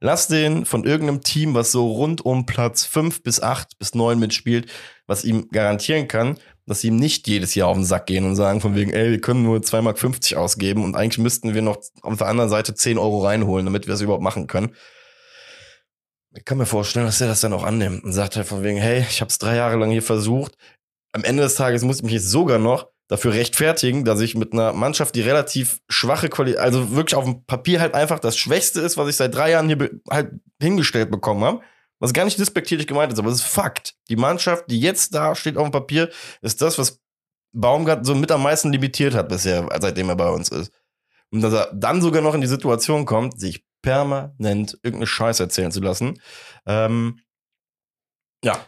[0.00, 4.18] Lass den von irgendeinem Team, was so rund um Platz 5 bis 8 bis 9
[4.18, 4.70] mitspielt,
[5.06, 8.36] was ihm garantieren kann, dass sie ihm nicht jedes Jahr auf den Sack gehen und
[8.36, 11.78] sagen von wegen, ey, wir können nur 2,50 Mark ausgeben und eigentlich müssten wir noch
[12.02, 14.74] auf der anderen Seite 10 Euro reinholen, damit wir es überhaupt machen können.
[16.36, 18.76] Ich kann mir vorstellen, dass er das dann auch annimmt und sagt halt von wegen,
[18.76, 20.54] hey, ich habe es drei Jahre lang hier versucht.
[21.12, 24.52] Am Ende des Tages muss ich mich jetzt sogar noch dafür rechtfertigen, dass ich mit
[24.52, 28.80] einer Mannschaft, die relativ schwache Qualität, also wirklich auf dem Papier halt einfach das Schwächste
[28.80, 31.60] ist, was ich seit drei Jahren hier halt hingestellt bekommen habe.
[32.00, 33.94] Was gar nicht despektierlich gemeint ist, aber es ist Fakt.
[34.10, 36.10] Die Mannschaft, die jetzt da steht auf dem Papier,
[36.42, 37.00] ist das, was
[37.52, 40.70] Baumgart so mit am meisten limitiert hat bisher, seitdem er bei uns ist.
[41.30, 45.70] Und dass er dann sogar noch in die Situation kommt, sich permanent irgendeine Scheiße erzählen
[45.70, 46.20] zu lassen.
[46.66, 47.20] Ähm,
[48.42, 48.58] ja,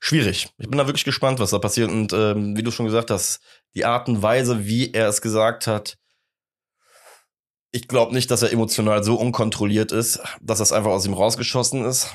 [0.00, 0.50] schwierig.
[0.58, 1.90] Ich bin da wirklich gespannt, was da passiert.
[1.90, 3.40] Und ähm, wie du schon gesagt hast,
[3.74, 5.96] die Art und Weise, wie er es gesagt hat,
[7.72, 11.86] ich glaube nicht, dass er emotional so unkontrolliert ist, dass das einfach aus ihm rausgeschossen
[11.86, 12.14] ist,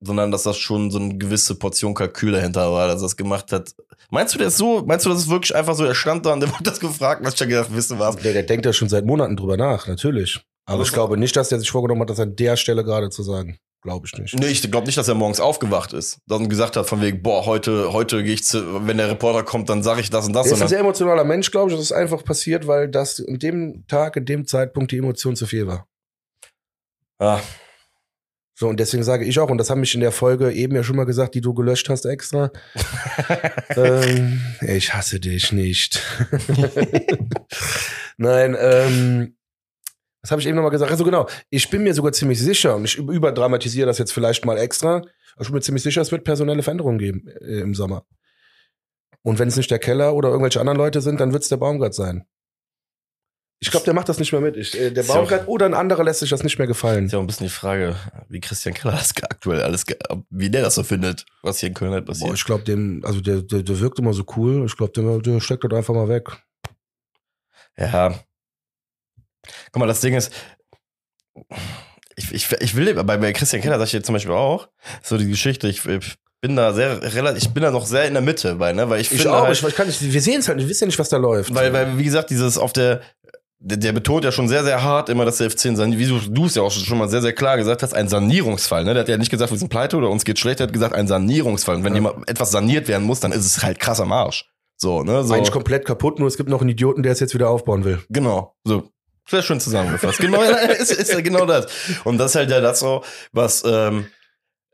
[0.00, 3.52] sondern dass das schon so eine gewisse Portion Kalkül dahinter war, dass er das gemacht
[3.52, 3.72] hat.
[4.10, 6.40] Meinst du, ist so, meinst du, das ist wirklich einfach so, er stand da und
[6.40, 8.16] der wurde das gefragt, was ich ja gedacht, wisst ihr was?
[8.16, 10.44] Der, der denkt ja schon seit Monaten drüber nach, natürlich.
[10.66, 13.22] Aber ich glaube nicht, dass der sich vorgenommen hat, das an der Stelle gerade zu
[13.22, 13.58] sagen.
[13.82, 14.34] Glaube ich nicht.
[14.38, 16.18] Nee, ich glaube nicht, dass er morgens aufgewacht ist.
[16.26, 19.68] Dann gesagt hat, von wegen, boah, heute, heute gehe ich zu, wenn der Reporter kommt,
[19.68, 20.44] dann sage ich das und das.
[20.46, 21.76] Der ist ein sehr emotionaler Mensch, glaube ich.
[21.76, 25.44] Das ist einfach passiert, weil das in dem Tag, in dem Zeitpunkt die Emotion zu
[25.46, 25.86] viel war.
[27.18, 27.40] Ah,
[28.54, 30.82] So, und deswegen sage ich auch, und das haben mich in der Folge eben ja
[30.82, 32.50] schon mal gesagt, die du gelöscht hast extra.
[33.76, 36.00] ähm, ich hasse dich nicht.
[38.16, 39.36] Nein, ähm,
[40.24, 40.90] was habe ich eben nochmal gesagt?
[40.90, 44.56] Also genau, ich bin mir sogar ziemlich sicher, und ich überdramatisiere das jetzt vielleicht mal
[44.56, 48.06] extra, aber ich bin mir ziemlich sicher, es wird personelle Veränderungen geben äh, im Sommer.
[49.20, 51.58] Und wenn es nicht der Keller oder irgendwelche anderen Leute sind, dann wird es der
[51.58, 52.24] Baumgart sein.
[53.60, 54.56] Ich glaube, der macht das nicht mehr mit.
[54.56, 57.04] Ich, äh, der Baumgart oder ein anderer lässt sich das nicht mehr gefallen.
[57.04, 57.94] ist ja auch ein bisschen die Frage,
[58.30, 59.84] wie Christian Keller das aktuell alles,
[60.30, 62.28] wie der das so findet, was hier in Köln halt passiert.
[62.28, 64.64] Boah, ich glaube, dem, also der, der, der wirkt immer so cool.
[64.64, 66.30] Ich glaube, der, der steckt dort einfach mal weg.
[67.76, 68.14] Ja.
[69.72, 70.32] Guck mal, das Ding ist,
[72.16, 74.68] ich, ich, ich will, bei, bei Christian Keller sag ich jetzt zum Beispiel auch,
[75.02, 78.12] so die Geschichte, ich, ich bin da sehr relativ, ich bin da noch sehr in
[78.14, 80.22] der Mitte bei, ne, weil ich, Ich finde auch, halt, ich, ich kann nicht, wir
[80.22, 81.54] sehen es halt, wir wissen ja nicht, was da läuft.
[81.54, 83.00] weil, weil, wie gesagt, dieses auf der,
[83.58, 86.06] der, der betont ja schon sehr, sehr hart immer, dass der FC ein San- wie
[86.06, 88.84] du du es ja auch schon mal sehr, sehr klar gesagt hast, ein Sanierungsfall.
[88.84, 88.92] Ne?
[88.92, 90.94] Der hat ja nicht gesagt, wir sind pleite oder uns geht schlecht, der hat gesagt,
[90.94, 91.76] ein Sanierungsfall.
[91.76, 92.00] Und wenn Ja.
[92.02, 94.44] jemand etwas saniert werden muss, dann ist es halt krass am Arsch.
[94.76, 95.24] So, ne?
[95.24, 97.84] So, Eigentlich komplett kaputt, nur es gibt noch einen Idioten, der es jetzt wieder aufbauen
[97.84, 98.02] will.
[98.10, 98.54] genau.
[98.64, 98.90] So.
[99.28, 100.18] Sehr schön zusammengefasst.
[100.18, 100.42] genau,
[100.78, 101.66] ist, ist ja genau das.
[102.04, 103.02] Und das ist halt ja das so,
[103.32, 104.06] was ähm,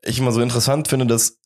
[0.03, 1.38] ich immer so interessant finde, dass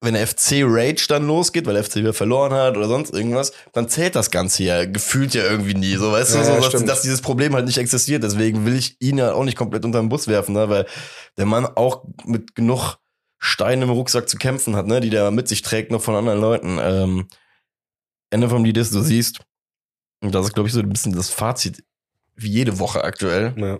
[0.00, 3.52] wenn der FC Rage dann losgeht, weil der FC wieder verloren hat oder sonst irgendwas,
[3.72, 5.96] dann zählt das Ganze ja gefühlt ja irgendwie nie.
[5.96, 8.22] So, weißt Ja, du, so, ja, dass, dass dieses Problem halt nicht existiert.
[8.22, 10.68] Deswegen will ich ihn ja auch nicht komplett unter den Bus werfen, ne?
[10.68, 10.86] weil
[11.36, 12.96] der Mann auch mit genug
[13.40, 15.00] Steinen im Rucksack zu kämpfen hat, ne?
[15.00, 16.78] die der mit sich trägt, noch von anderen Leuten.
[16.80, 17.28] Ähm,
[18.30, 19.40] Ende vom Lied ist, du siehst,
[20.22, 21.82] und das ist, glaube ich, so ein bisschen das Fazit,
[22.38, 23.54] wie jede Woche aktuell.
[23.56, 23.78] Ja.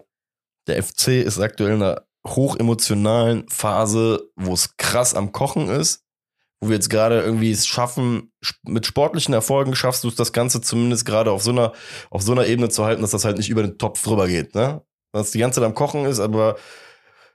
[0.66, 6.04] Der FC ist aktuell in einer hochemotionalen Phase, wo es krass am Kochen ist,
[6.60, 8.32] wo wir jetzt gerade irgendwie es schaffen,
[8.64, 11.72] mit sportlichen Erfolgen schaffst du es, das Ganze zumindest gerade auf so einer,
[12.10, 14.54] auf so einer Ebene zu halten, dass das halt nicht über den Topf drüber geht,
[14.54, 14.82] ne?
[15.12, 16.58] Dass die ganze Zeit am Kochen ist, aber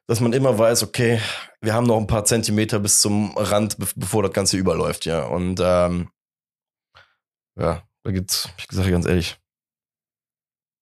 [0.06, 1.20] dass man immer weiß, okay,
[1.62, 5.24] wir haben noch ein paar Zentimeter bis zum Rand, be- bevor das Ganze überläuft, ja.
[5.26, 6.10] Und ähm,
[7.58, 9.38] ja, da gibt's, ich sage ganz ehrlich,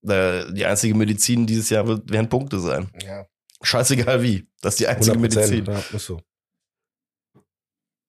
[0.04, 2.90] die einzige Medizin dieses Jahr wird, werden Punkte sein.
[3.04, 3.26] ja.
[3.64, 4.48] Scheißegal wie.
[4.62, 5.66] Das ist die einzige 100%, Medizin.
[5.66, 6.20] Ja, ist so.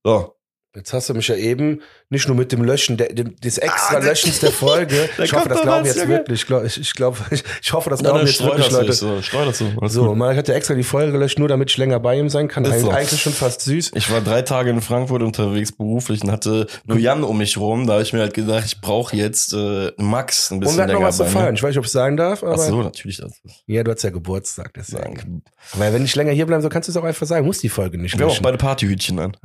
[0.02, 0.38] So.
[0.74, 1.82] Jetzt hast du mich ja eben
[2.12, 5.08] nicht nur mit dem Löschen, der, dem, des extra Ah, der- Löschens der Folge.
[5.22, 6.08] Ich hoffe, das noch glauben was, jetzt Junge.
[6.10, 6.42] wirklich.
[6.66, 8.92] Ich ich, glaub, ich, ich hoffe, das glauben dann jetzt wirklich Leute.
[8.92, 9.20] so.
[9.22, 9.64] Streu so.
[9.80, 10.16] Alles So, gut.
[10.16, 12.64] man hat ja extra die Folge gelöscht, nur damit ich länger bei ihm sein kann.
[12.64, 12.90] Ist Eig so.
[12.90, 13.92] Eigentlich schon fast süß.
[13.94, 17.86] Ich war drei Tage in Frankfurt unterwegs beruflich und hatte nur Jan um mich rum.
[17.86, 20.82] Da habe ich mir halt gedacht, ich brauche jetzt äh, Max ein Und bisschen wir
[20.82, 21.46] hatten noch länger was zu feiern.
[21.48, 21.54] mir.
[21.54, 23.16] Ich weiß nicht, ob ich sagen darf, aber Ach so, natürlich.
[23.16, 23.32] Das
[23.66, 25.42] ja, du hast ja Geburtstag, deswegen.
[25.74, 27.46] Weil wenn ich länger hier bleiben soll, kannst du es auch einfach sagen.
[27.46, 28.42] Muss die Folge nicht Wir haben auch löschen.
[28.42, 29.36] beide Partyhütchen an.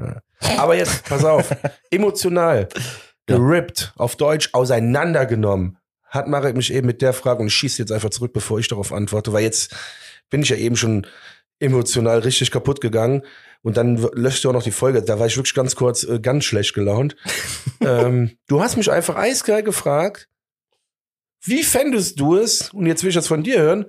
[0.57, 1.45] Aber jetzt, pass auf,
[1.91, 2.56] emotional,
[3.29, 3.35] Ja.
[3.37, 7.91] gerippt, auf Deutsch auseinandergenommen, hat Marek mich eben mit der Frage, und ich schieße jetzt
[7.91, 9.75] einfach zurück, bevor ich darauf antworte, weil jetzt
[10.29, 11.05] bin ich ja eben schon
[11.59, 13.23] emotional richtig kaputt gegangen
[13.63, 15.01] und dann w- löscht du auch noch die Folge.
[15.01, 17.15] Da war ich wirklich ganz kurz äh, ganz schlecht gelaunt.
[17.81, 20.29] ähm, du hast mich einfach eiskalt gefragt,
[21.43, 23.85] wie fändest du es, und jetzt will ich das von dir hören,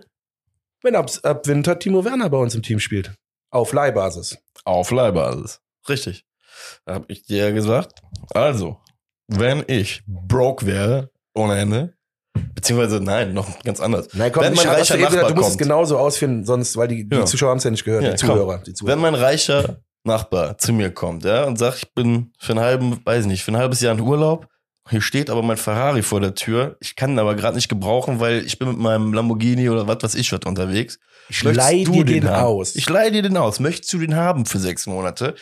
[0.83, 3.13] wenn ab, ab Winter Timo Werner bei uns im Team spielt?
[3.51, 4.39] Auf Leihbasis.
[4.65, 5.61] Auf Leihbasis.
[5.89, 6.25] Richtig.
[6.87, 8.01] Da habe ich dir gesagt,
[8.35, 8.79] also,
[9.29, 11.95] wenn ich broke wäre, ohne Ende,
[12.55, 14.09] beziehungsweise nein, noch ganz anders.
[14.13, 15.63] Nein, komm, Wenn mein reicher eben gesagt, du Nachbar musst es kommt.
[15.63, 17.25] genauso ausführen, sonst, weil die, die Ja.
[17.27, 18.59] Zuschauer haben es ja nicht gehört, Ja, die Zuhörer.
[18.59, 18.97] Die Wenn Zuhörer.
[18.97, 23.27] mein reicher Nachbar zu mir kommt, ja, und sagt, ich bin für einen halben, weiß
[23.27, 24.47] nicht, für ein halbes Jahr in Urlaub,
[24.91, 28.21] hier steht aber mein Ferrari vor der Tür, ich kann ihn aber gerade nicht gebrauchen,
[28.21, 30.99] weil ich bin mit meinem Lamborghini oder was weiß ich was unterwegs.
[31.29, 32.43] Ich leih dir den haben?
[32.45, 32.75] aus.
[32.75, 33.61] Ich leih dir den aus.
[33.61, 35.35] Möchtest du den haben für sechs Monate?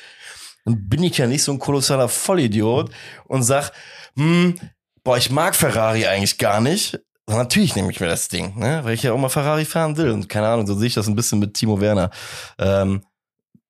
[0.66, 2.90] Dann bin ich ja nicht so ein kolossaler Vollidiot
[3.24, 3.70] und sag,
[4.16, 4.58] hm,
[5.04, 6.98] boah, ich mag Ferrari eigentlich gar nicht.
[7.26, 8.80] Und natürlich nehme ich mir das Ding, ne?
[8.84, 10.10] weil ich ja auch mal Ferrari fahren will.
[10.10, 12.10] Und keine Ahnung, so sehe ich das ein bisschen mit Timo Werner.
[12.58, 13.02] Ähm,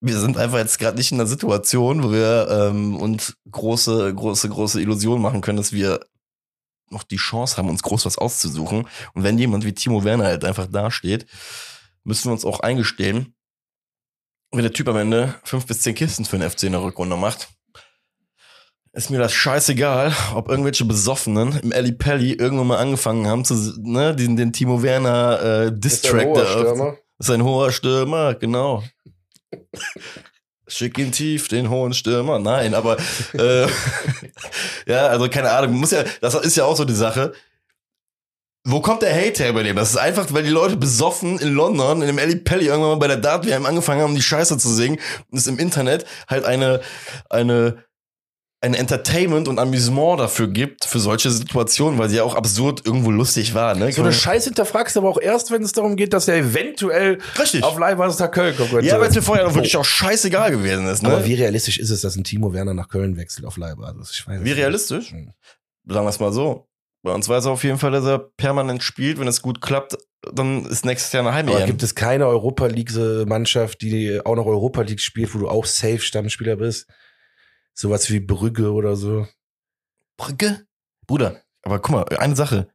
[0.01, 4.49] wir sind einfach jetzt gerade nicht in einer Situation, wo wir ähm, uns große, große,
[4.49, 6.01] große Illusionen machen können, dass wir
[6.90, 8.86] noch die Chance haben, uns groß was auszusuchen.
[9.12, 11.26] Und wenn jemand wie Timo Werner halt einfach dasteht,
[12.05, 13.36] müssen wir uns auch eingestehen,
[14.57, 17.16] wenn der Typ am Ende fünf bis zehn Kisten für den FC in der Rückrunde
[17.16, 17.48] macht,
[18.92, 23.54] ist mir das scheißegal, ob irgendwelche Besoffenen im Ali Pelli irgendwann mal angefangen haben, zu,
[23.82, 28.82] ne, den, den Timo Werner äh, Distrack da ist ein hoher Stürmer, genau.
[30.68, 32.38] Schick ihn tief, den hohen Stürmer.
[32.38, 32.96] Nein, aber
[33.34, 33.66] äh,
[34.86, 35.76] ja, also keine Ahnung.
[35.76, 37.32] Muss ja, das ist ja auch so die Sache.
[38.68, 39.76] Wo kommt der Hate her bei dem?
[39.76, 42.96] Das ist einfach, weil die Leute besoffen in London, in dem Ellie Pelli irgendwann mal
[42.96, 44.98] bei der Dart WM angefangen haben, die Scheiße zu singen
[45.30, 46.80] und es im Internet halt eine,
[47.30, 47.84] eine,
[48.60, 53.12] ein Entertainment und Amüsement dafür gibt, für solche Situationen, weil sie ja auch absurd irgendwo
[53.12, 53.76] lustig war.
[53.76, 53.92] Ne?
[53.92, 57.18] So eine Scheiße hinterfragst du aber auch erst, wenn es darum geht, dass er eventuell
[57.38, 57.62] Richtig.
[57.62, 58.82] auf Leihbasis nach Köln kommt.
[58.82, 61.04] Ja, weil es mir vorher noch wirklich auch scheißegal gewesen ist.
[61.04, 61.10] Ne?
[61.10, 64.10] Aber wie realistisch ist es, dass ein Timo Werner nach Köln wechselt auf Leihbasis?
[64.12, 64.58] Ich weiß Wie nicht.
[64.58, 65.12] realistisch?
[65.12, 65.30] Hm.
[65.86, 66.66] Sagen wir es mal so.
[67.07, 69.20] Bei uns weiß er auf jeden Fall, dass er permanent spielt.
[69.20, 69.96] Wenn es gut klappt,
[70.32, 74.46] dann ist nächstes Jahr eine heim Aber gibt es keine Europa League-Mannschaft, die auch noch
[74.46, 76.88] Europa League spielt, wo du auch safe Stammspieler bist?
[77.74, 79.28] Sowas wie Brügge oder so.
[80.16, 80.66] Brücke?
[81.07, 82.66] Bruder, aber guck mal, eine Sache.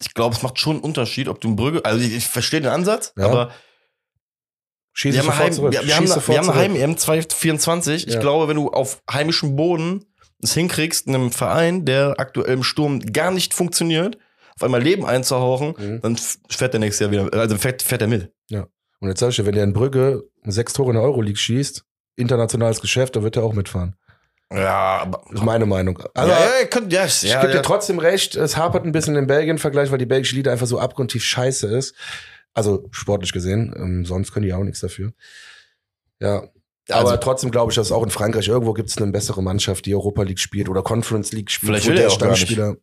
[0.00, 2.62] Ich glaube, es macht schon einen Unterschied, ob du in Brügge, also ich, ich verstehe
[2.62, 3.26] den Ansatz, Ja.
[3.26, 3.52] aber
[4.94, 6.58] Schieß wir ich haben, Heim, wir, wir haben, wir haben eine.
[6.60, 8.08] Heim-EM 2024.
[8.08, 8.20] Ich Ja.
[8.20, 10.06] glaube, wenn du auf heimischem Boden
[10.42, 14.18] es hinkriegst, in einem Verein, der aktuell im Sturm gar nicht funktioniert,
[14.56, 16.00] auf einmal Leben einzuhauchen, Mhm.
[16.02, 16.16] dann
[16.50, 18.32] fährt der nächstes Jahr wieder, also fährt, fährt er mit.
[19.00, 21.84] Und jetzt sag ich dir, wenn der in Brügge sechs Tore in der Euroleague schießt,
[22.14, 23.96] internationales Geschäft, dann wird er auch mitfahren.
[24.52, 25.22] Ja, aber.
[25.30, 26.00] Das ist meine Meinung.
[26.14, 27.58] Also, ja, ja, könnt, ja, ich ja, gebe ja.
[27.58, 30.78] dir trotzdem recht, es hapert ein bisschen im Belgien-Vergleich, weil die belgische Liga einfach so
[30.78, 31.96] abgrundtief scheiße ist.
[32.54, 35.12] Also sportlich gesehen, ähm, sonst können die auch nichts dafür.
[36.20, 36.44] Ja,
[36.88, 39.86] Also- aber trotzdem glaube ich, dass auch in Frankreich irgendwo gibt es eine bessere Mannschaft,
[39.86, 41.68] die Europa League spielt oder Conference League spielt.
[41.70, 42.38] Vielleicht will der er auch gar nicht.
[42.40, 42.76] Stammspieler.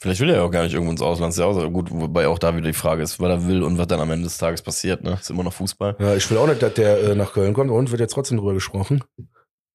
[0.00, 1.36] Vielleicht will er ja auch gar nicht irgendwo ins Ausland.
[1.36, 4.00] Ja gut, wobei auch da wieder die Frage ist, was er will und was dann
[4.00, 5.02] am Ende des Tages passiert.
[5.02, 5.18] Ne?
[5.20, 5.96] Ist immer noch Fußball.
[5.98, 8.36] Ja, ich will auch nicht, dass der äh, nach Köln kommt und wird jetzt trotzdem
[8.38, 9.02] drüber gesprochen.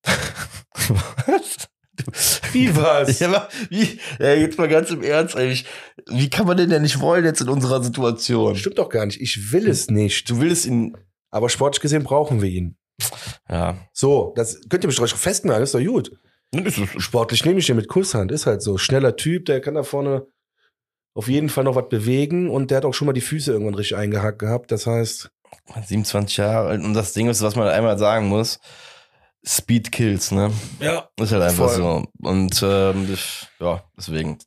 [2.51, 3.19] Wie war's?
[3.19, 5.65] Ja, aber wie, ja, jetzt mal ganz im Ernst, eigentlich.
[6.07, 8.55] Wie kann man denn denn nicht wollen jetzt in unserer Situation?
[8.55, 9.19] Stimmt doch gar nicht.
[9.19, 10.29] Ich will es nicht.
[10.29, 10.95] Du willst ihn.
[11.31, 12.77] Aber sportlich gesehen brauchen wir ihn.
[13.49, 13.77] Ja.
[13.93, 16.11] So, das könnt ihr mich drauf festnageln, ist doch gut.
[16.97, 18.77] Sportlich nehme ich den mit Kusshand, ist halt so.
[18.77, 20.25] Schneller Typ, der kann da vorne
[21.13, 23.73] auf jeden Fall noch was bewegen und der hat auch schon mal die Füße irgendwann
[23.75, 24.71] richtig eingehackt gehabt.
[24.71, 25.31] Das heißt,
[25.85, 26.83] 27 Jahre alt.
[26.83, 28.59] Und das Ding ist, was man einmal sagen muss,
[29.45, 30.51] Speed kills, ne?
[30.79, 31.75] ja, Ist halt einfach Voll.
[31.75, 32.05] so.
[32.21, 34.37] Und ähm, ich, ja, deswegen,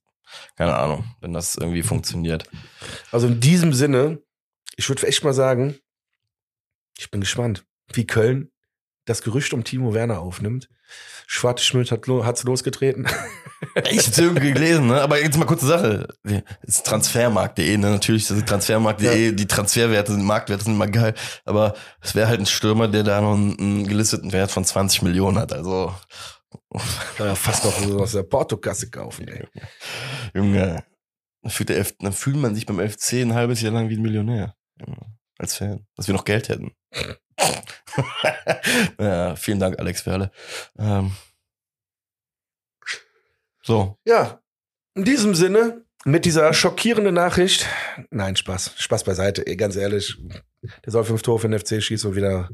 [0.56, 2.44] keine Ahnung, wenn das irgendwie funktioniert.
[3.10, 4.18] also in diesem Sinne,
[4.76, 5.78] ich würde echt mal sagen,
[6.98, 8.50] ich bin gespannt, wie Köln
[9.06, 10.68] das Gerücht um Timo Werner aufnimmt.
[11.26, 13.06] Schwarte Schmidt hat lo hat's losgetreten.
[13.90, 15.02] Ich hab's irgendwie gelesen, ne?
[15.02, 16.08] Aber jetzt mal kurze Sache.
[16.62, 17.90] Ist transfermarkt.de, ne?
[17.90, 21.14] Natürlich ist transfermarkt.de, die Transferwerte sind, Marktwerte sind immer geil.
[21.44, 25.02] Aber es wäre halt ein Stürmer, der da noch einen, einen gelisteten Wert von 20
[25.02, 25.52] Millionen hat.
[25.52, 25.94] Also,
[27.16, 29.46] Kann ja fast noch so aus der Portokasse kaufen, ey.
[30.34, 30.84] Junge,
[31.42, 33.96] dann fühlt, der F dann fühlt man sich beim FC ein halbes Jahr lang wie
[33.96, 34.54] ein Millionär.
[34.78, 34.96] Ja,
[35.38, 35.86] als Fan.
[35.96, 36.72] Dass wir noch Geld hätten.
[38.98, 40.30] ja, vielen Dank, Alex Werle.
[40.78, 41.12] Ähm,
[43.62, 43.98] so.
[44.04, 44.40] Ja,
[44.94, 47.66] in diesem Sinne, mit dieser schockierenden Nachricht,
[48.10, 50.16] nein, Spaß, Spaß beiseite, ganz ehrlich,
[50.84, 52.48] der soll fünf Tore für den FC schießen und wieder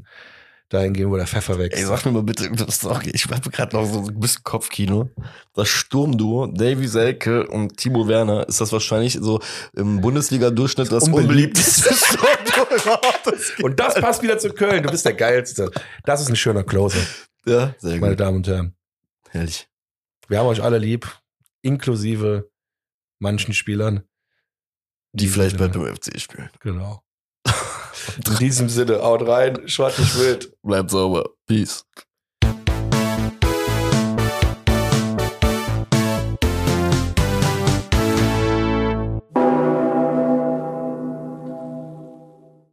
[0.69, 1.77] dahin gehen, wo der Pfeffer wächst.
[1.79, 3.09] Ey, sag mir mal bitte, das Story.
[3.13, 5.09] Ich habe gerade noch so ein bisschen Kopfkino.
[5.53, 9.39] Das Sturmduo, Davy Selke und Timo Werner, ist das wahrscheinlich so
[9.75, 11.93] im Bundesliga-Durchschnitt das Unbeliebteste.
[11.93, 13.63] Sturmduo überhaupt.
[13.63, 15.71] Und das passt wieder zu Köln, du bist der Geilste.
[16.03, 16.99] Das ist ein schöner Closer,
[17.45, 18.19] Ja, sehr meine gut.
[18.19, 18.75] Damen und Herren.
[19.29, 19.67] Herrlich.
[20.27, 21.07] Wir haben euch alle lieb,
[21.61, 22.49] inklusive
[23.19, 24.03] manchen Spielern.
[25.13, 26.49] Die vielleicht bald beim FC spielen.
[26.59, 27.01] Genau.
[28.25, 30.51] In diesem Sinne, haut rein, schwarz nicht wild.
[30.61, 31.29] Bleibt sauber.
[31.45, 31.85] Peace.